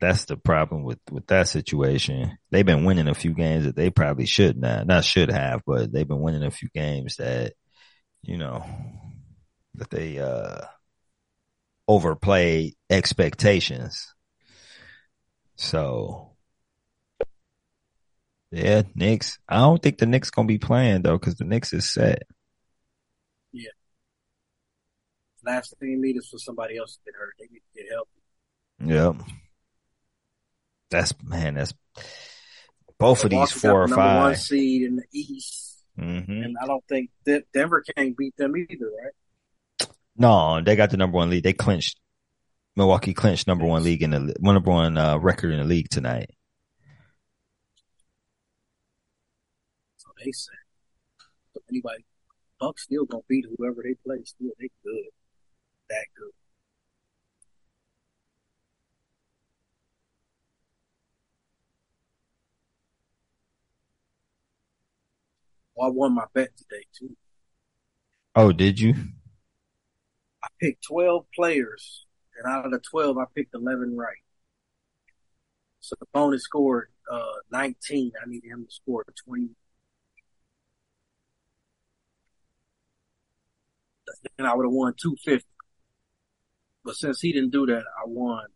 [0.00, 2.38] That's the problem with, with that situation.
[2.50, 5.92] They've been winning a few games that they probably should not, not should have, but
[5.92, 7.54] they've been winning a few games that,
[8.22, 8.64] you know,
[9.74, 10.60] that they, uh,
[11.88, 14.14] overplayed expectations.
[15.58, 16.30] So,
[18.50, 19.38] yeah, Knicks.
[19.48, 22.22] I don't think the Knicks gonna be playing though, because the Knicks is set.
[23.52, 23.70] Yeah.
[25.44, 27.34] Last thing they need is for somebody else to get hurt.
[27.38, 28.08] They need to get help.
[29.20, 29.28] Yep.
[30.90, 31.54] That's man.
[31.54, 31.74] That's
[32.98, 34.38] both of these four or number one five.
[34.40, 36.30] seed in the East, Mm-hmm.
[36.30, 39.88] and I don't think that Denver can't beat them either, right?
[40.16, 41.42] No, they got the number one lead.
[41.42, 41.98] They clinched.
[42.78, 46.30] Milwaukee clinched number one league in the number one uh, record in the league tonight.
[49.96, 50.52] So they say.
[51.52, 52.04] So anybody,
[52.60, 54.22] Bucks still gonna beat whoever they play.
[54.24, 55.06] Still, they good,
[55.90, 56.30] that good.
[65.74, 67.16] Well, I won my bet today too.
[68.36, 68.94] Oh, did you?
[70.44, 72.06] I picked twelve players,
[72.38, 74.22] and out of the twelve, I picked eleven right.
[75.80, 78.12] So the bonus scored uh, nineteen.
[78.22, 79.50] I needed him to score twenty.
[84.38, 85.46] And I would have won two fifty.
[86.84, 88.46] But since he didn't do that, I won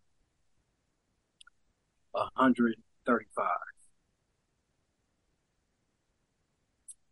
[2.36, 3.46] hundred thirty-five.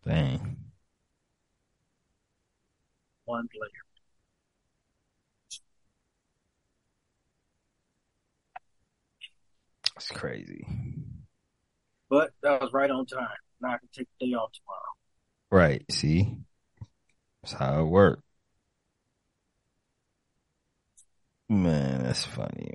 [0.04, 0.56] Dang.
[3.24, 3.89] One player.
[10.00, 10.64] That's crazy.
[12.08, 13.28] But that was right on time.
[13.60, 14.80] Now I can take the day off tomorrow.
[15.50, 15.84] Right.
[15.90, 16.38] See?
[17.42, 18.22] That's how it worked.
[21.50, 22.72] Man, that's funny.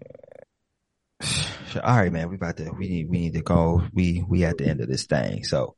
[1.83, 2.29] All right, man.
[2.29, 3.81] We about to we need we need to go.
[3.91, 5.45] We we at the end of this thing.
[5.45, 5.75] So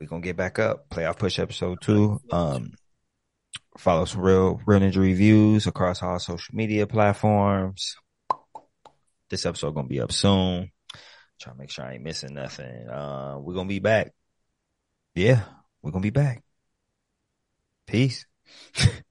[0.00, 0.88] we're gonna get back up.
[0.88, 2.18] Playoff push episode two.
[2.32, 2.72] Um
[3.76, 7.94] follow some real real ninja reviews across all social media platforms.
[9.30, 10.72] This episode gonna be up soon.
[11.40, 12.88] Try to make sure I ain't missing nothing.
[12.88, 14.12] Uh we're gonna be back.
[15.14, 15.42] Yeah,
[15.80, 16.42] we're gonna be back.
[17.86, 18.26] Peace.